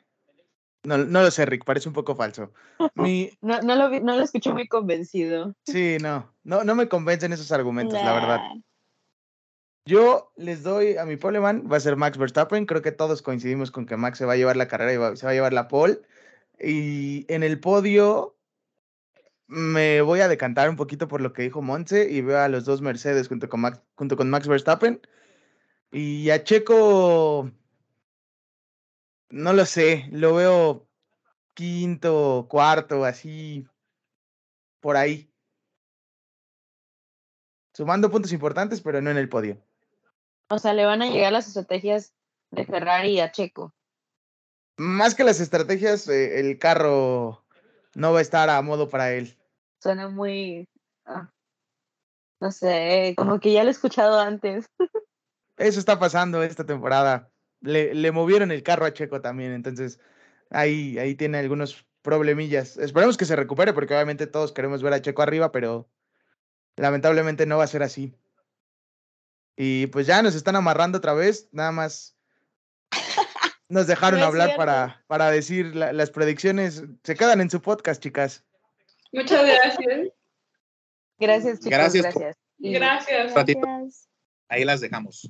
no, 0.81 0.97
no 0.97 1.21
lo 1.21 1.29
sé, 1.29 1.45
Rick, 1.45 1.65
parece 1.65 1.87
un 1.87 1.93
poco 1.93 2.15
falso. 2.15 2.51
Mi, 2.95 3.29
No, 3.41 3.61
no, 3.61 3.75
lo, 3.75 3.91
vi- 3.91 3.99
no 4.01 4.15
lo 4.17 4.23
escuché 4.23 4.51
muy 4.51 4.67
convencido. 4.67 5.53
sí, 5.67 5.97
no, 6.01 6.33
no, 6.43 6.63
no 6.63 6.73
me 6.73 6.89
convencen 6.89 7.31
esos 7.31 7.51
argumentos, 7.51 8.01
la 8.01 8.11
verdad. 8.13 8.41
Yo 9.85 10.31
les 10.37 10.63
doy 10.63 10.95
a 10.97 11.05
mi 11.05 11.17
poleman, 11.17 11.67
va 11.69 11.77
a 11.77 11.79
ser 11.79 11.97
Max 11.97 12.17
Verstappen. 12.17 12.65
Creo 12.65 12.81
que 12.81 12.91
todos 12.93 13.21
coincidimos 13.21 13.69
con 13.71 13.85
que 13.85 13.97
Max 13.97 14.17
se 14.17 14.25
va 14.25 14.33
a 14.33 14.37
llevar 14.37 14.55
la 14.55 14.67
carrera 14.67 14.93
y 14.93 15.17
se 15.17 15.25
va 15.25 15.31
a 15.31 15.35
llevar 15.35 15.53
la 15.53 15.67
pole. 15.67 16.01
Y 16.59 17.25
en 17.33 17.43
el 17.43 17.59
podio 17.59 18.37
me 19.47 20.01
voy 20.01 20.21
a 20.21 20.27
decantar 20.27 20.69
un 20.69 20.77
poquito 20.77 21.07
por 21.07 21.21
lo 21.21 21.33
que 21.33 21.43
dijo 21.43 21.61
Monse 21.61 22.09
y 22.09 22.21
veo 22.21 22.39
a 22.39 22.49
los 22.49 22.65
dos 22.65 22.81
Mercedes 22.81 23.27
junto 23.27 23.49
con 23.49 23.61
Max, 23.61 23.81
junto 23.95 24.17
con 24.17 24.29
Max 24.29 24.47
Verstappen. 24.47 25.01
Y 25.91 26.29
a 26.31 26.43
Checo, 26.43 27.51
no 29.29 29.53
lo 29.53 29.65
sé, 29.65 30.07
lo 30.11 30.35
veo 30.35 30.87
quinto, 31.53 32.47
cuarto, 32.49 33.05
así, 33.05 33.67
por 34.79 34.97
ahí. 34.97 35.29
Sumando 37.73 38.09
puntos 38.11 38.31
importantes, 38.31 38.81
pero 38.81 39.01
no 39.01 39.11
en 39.11 39.17
el 39.17 39.29
podio. 39.29 39.61
O 40.53 40.59
sea, 40.59 40.73
le 40.73 40.85
van 40.85 41.01
a 41.01 41.09
llegar 41.09 41.31
las 41.31 41.47
estrategias 41.47 42.13
de 42.51 42.65
Ferrari 42.65 43.19
a 43.19 43.31
Checo. 43.31 43.73
Más 44.77 45.15
que 45.15 45.23
las 45.23 45.39
estrategias, 45.39 46.07
eh, 46.07 46.39
el 46.39 46.59
carro 46.59 47.43
no 47.95 48.13
va 48.13 48.19
a 48.19 48.21
estar 48.21 48.49
a 48.49 48.61
modo 48.61 48.89
para 48.89 49.13
él. 49.13 49.37
Suena 49.81 50.09
muy. 50.09 50.67
ah, 51.05 51.29
no 52.39 52.51
sé, 52.51 53.13
como 53.17 53.39
que 53.39 53.53
ya 53.53 53.63
lo 53.63 53.69
he 53.69 53.71
escuchado 53.71 54.19
antes. 54.19 54.65
Eso 55.57 55.79
está 55.79 55.99
pasando 55.99 56.43
esta 56.43 56.65
temporada. 56.65 57.31
Le, 57.61 57.93
le 57.93 58.11
movieron 58.11 58.51
el 58.51 58.63
carro 58.63 58.85
a 58.85 58.93
Checo 58.93 59.21
también, 59.21 59.53
entonces 59.53 59.99
ahí, 60.49 60.97
ahí 60.99 61.15
tiene 61.15 61.39
algunos 61.39 61.85
problemillas. 62.01 62.77
Esperemos 62.77 63.17
que 63.17 63.25
se 63.25 63.35
recupere 63.35 63.73
porque 63.73 63.93
obviamente 63.93 64.27
todos 64.27 64.51
queremos 64.51 64.83
ver 64.83 64.93
a 64.93 65.01
Checo 65.01 65.21
arriba, 65.21 65.51
pero 65.51 65.89
lamentablemente 66.75 67.45
no 67.45 67.57
va 67.57 67.63
a 67.63 67.67
ser 67.67 67.81
así. 67.83 68.15
Y 69.55 69.87
pues 69.87 70.07
ya 70.07 70.21
nos 70.21 70.35
están 70.35 70.55
amarrando 70.55 70.97
otra 70.97 71.13
vez, 71.13 71.47
nada 71.51 71.71
más 71.71 72.15
nos 73.69 73.87
dejaron 73.87 74.19
No 74.19 74.25
hablar 74.25 74.55
para, 74.55 75.03
para 75.07 75.29
decir 75.31 75.75
la- 75.75 75.93
las 75.93 76.09
predicciones. 76.09 76.83
Se 77.03 77.15
quedan 77.15 77.41
en 77.41 77.49
su 77.49 77.61
podcast, 77.61 78.01
chicas. 78.01 78.43
Muchas 79.11 79.45
gracias. 79.45 80.09
Gracias, 81.19 81.59
chicos. 81.59 81.69
Gracias 81.71 82.03
Gracias. 82.03 82.37
Gracias. 82.59 83.33
Gracias. 83.33 84.09
Ahí 84.49 84.65
las 84.65 84.81
dejamos. 84.81 85.29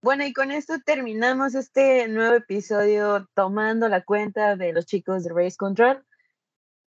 Bueno, 0.00 0.24
y 0.24 0.32
con 0.32 0.50
esto 0.50 0.78
terminamos 0.84 1.54
este 1.54 2.06
nuevo 2.08 2.34
episodio 2.36 3.28
tomando 3.34 3.88
la 3.88 4.02
cuenta 4.02 4.54
de 4.56 4.72
los 4.72 4.86
chicos 4.86 5.24
de 5.24 5.30
Race 5.34 5.56
Control. 5.56 6.04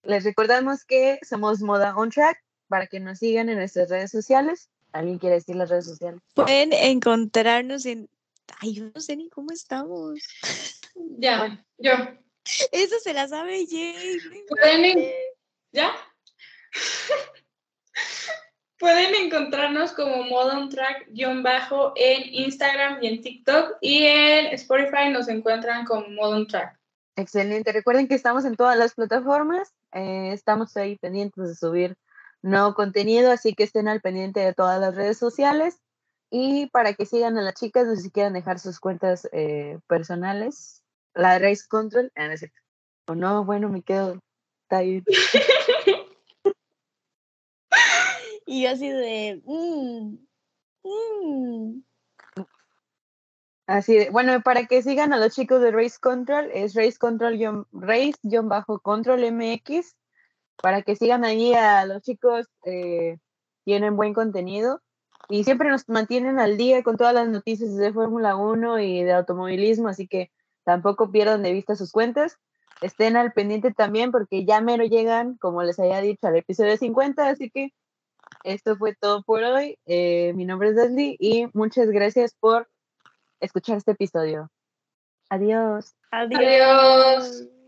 Les 0.04 0.24
recordamos 0.24 0.86
que 0.86 1.20
somos 1.28 1.62
Moda 1.62 1.96
On 1.96 2.10
Track 2.10 2.38
para 2.68 2.88
que 2.88 3.00
nos 3.00 3.20
sigan 3.20 3.50
en 3.50 3.58
nuestras 3.58 3.90
redes 3.90 4.12
sociales. 4.12 4.70
¿Alguien 4.94 5.20
quiere 5.20 5.36
decir 5.36 5.56
las 5.56 5.70
redes 5.70 5.86
sociales? 5.86 6.22
Pueden 6.34 6.74
encontrarnos 6.74 7.86
en. 7.86 8.10
Ay, 8.60 8.74
yo 8.74 8.86
no 8.94 9.00
sé 9.02 9.16
ni 9.16 9.30
cómo 9.30 9.52
estamos. 9.52 10.20
Ya, 11.18 11.64
yo. 11.78 11.92
Eso 12.72 12.96
se 13.04 13.14
la 13.14 13.28
sabe 13.28 13.66
Jay. 13.70 14.18
Pueden 14.50 14.86
en- 14.86 15.12
¿Ya? 15.72 15.92
Pueden 18.80 19.14
encontrarnos 19.14 19.92
como 19.94 20.24
Modern 20.24 20.70
Track-bajo 20.70 21.94
en 21.96 22.34
Instagram 22.34 22.98
y 23.04 23.08
en 23.08 23.22
TikTok 23.22 23.78
y 23.80 24.06
en 24.06 24.48
Spotify 24.48 25.10
nos 25.12 25.28
encuentran 25.28 25.86
como 25.86 26.08
Modern 26.10 26.48
Track. 26.48 26.80
Excelente. 27.16 27.72
Recuerden 27.72 28.08
que 28.08 28.16
estamos 28.16 28.44
en 28.44 28.56
todas 28.56 28.78
las 28.78 28.96
plataformas. 28.96 29.72
eh, 29.94 30.32
estamos 30.34 30.76
ahí 30.78 30.98
pendientes 30.98 31.48
de 31.48 31.54
subir 31.56 31.96
nuevo 32.42 32.74
contenido, 32.74 33.32
así 33.32 33.54
que 33.54 33.64
estén 33.64 33.88
al 33.88 34.02
pendiente 34.02 34.40
de 34.40 34.54
todas 34.54 34.80
las 34.80 34.96
redes 34.96 35.18
sociales. 35.18 35.80
Y 36.30 36.68
para 36.68 36.94
que 36.94 37.06
sigan 37.06 37.38
a 37.38 37.42
las 37.42 37.56
chicas, 37.56 37.86
no 37.86 37.96
sé 37.96 38.04
si 38.04 38.12
quieren 38.12 38.34
dejar 38.34 38.60
sus 38.60 38.80
cuentas 38.80 39.28
eh, 39.34 39.80
personales. 39.88 40.84
La 41.14 41.34
de 41.34 41.40
Race 41.50 41.64
Control, 41.68 42.12
ah, 42.16 42.28
no. 42.28 42.34
O 43.08 43.16
no, 43.16 43.44
bueno, 43.46 43.70
me 43.70 43.82
quedo. 43.82 44.20
Está 44.64 44.82
bien. 44.82 45.04
Y 48.46 48.64
yo 48.64 48.72
así 48.72 48.90
de. 48.90 49.42
mm, 49.46 50.18
mm. 50.84 51.84
Así 53.68 53.96
de, 53.96 54.10
bueno, 54.10 54.42
para 54.42 54.66
que 54.66 54.82
sigan 54.82 55.14
a 55.14 55.18
los 55.18 55.34
chicos 55.34 55.62
de 55.62 55.72
Race 55.72 55.98
Control, 56.02 56.50
es 56.54 56.74
Race 56.74 56.98
Control 56.98 57.38
guión- 57.38 57.68
Race 57.72 58.20
guion 58.24 58.50
bajo 58.50 58.80
Control 58.80 59.24
MX. 59.32 59.96
Para 60.62 60.82
que 60.84 60.96
sigan 60.96 61.26
ahí 61.26 61.54
a 61.54 61.86
los 61.86 62.02
chicos, 62.02 62.48
eh, 62.66 63.18
tienen 63.64 63.96
buen 63.96 64.14
contenido 64.14 64.82
y 65.30 65.44
siempre 65.44 65.70
nos 65.70 65.88
mantienen 65.88 66.40
al 66.40 66.58
día 66.58 66.84
con 66.84 66.98
todas 66.98 67.14
las 67.14 67.28
noticias 67.28 67.76
de 67.76 67.94
Fórmula 67.94 68.36
1 68.36 68.80
y 68.80 69.04
de 69.04 69.14
automovilismo, 69.14 69.88
así 69.88 70.08
que 70.08 70.32
tampoco 70.64 71.12
pierdan 71.12 71.44
de 71.44 71.54
vista 71.54 71.76
sus 71.76 71.92
cuentas. 71.92 72.38
Estén 72.82 73.16
al 73.16 73.32
pendiente 73.32 73.72
también 73.72 74.12
porque 74.12 74.44
ya 74.46 74.60
mero 74.60 74.84
llegan, 74.84 75.38
como 75.38 75.64
les 75.64 75.80
había 75.80 76.02
dicho, 76.02 76.28
al 76.28 76.36
episodio 76.36 76.76
50, 76.78 77.30
así 77.30 77.50
que 77.50 77.74
esto 78.44 78.76
fue 78.76 78.96
todo 78.96 79.24
por 79.24 79.44
hoy. 79.44 79.78
Eh, 79.86 80.34
mi 80.36 80.46
nombre 80.46 80.70
es 80.70 80.76
Leslie 80.76 81.16
y 81.20 81.48
muchas 81.54 81.90
gracias 81.90 82.36
por 82.40 82.70
escuchar 83.40 83.78
este 83.78 83.92
episodio. 83.92 84.50
Adiós. 85.30 85.96
Adiós. 86.12 86.40
Adiós. 86.40 87.61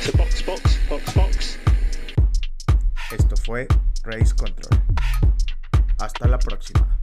Box, 0.00 0.46
box, 0.46 0.78
box, 0.88 1.14
box. 1.14 1.58
Esto 3.12 3.36
fue 3.36 3.68
Race 4.04 4.34
Control. 4.34 4.80
Hasta 5.98 6.26
la 6.26 6.38
próxima. 6.38 6.99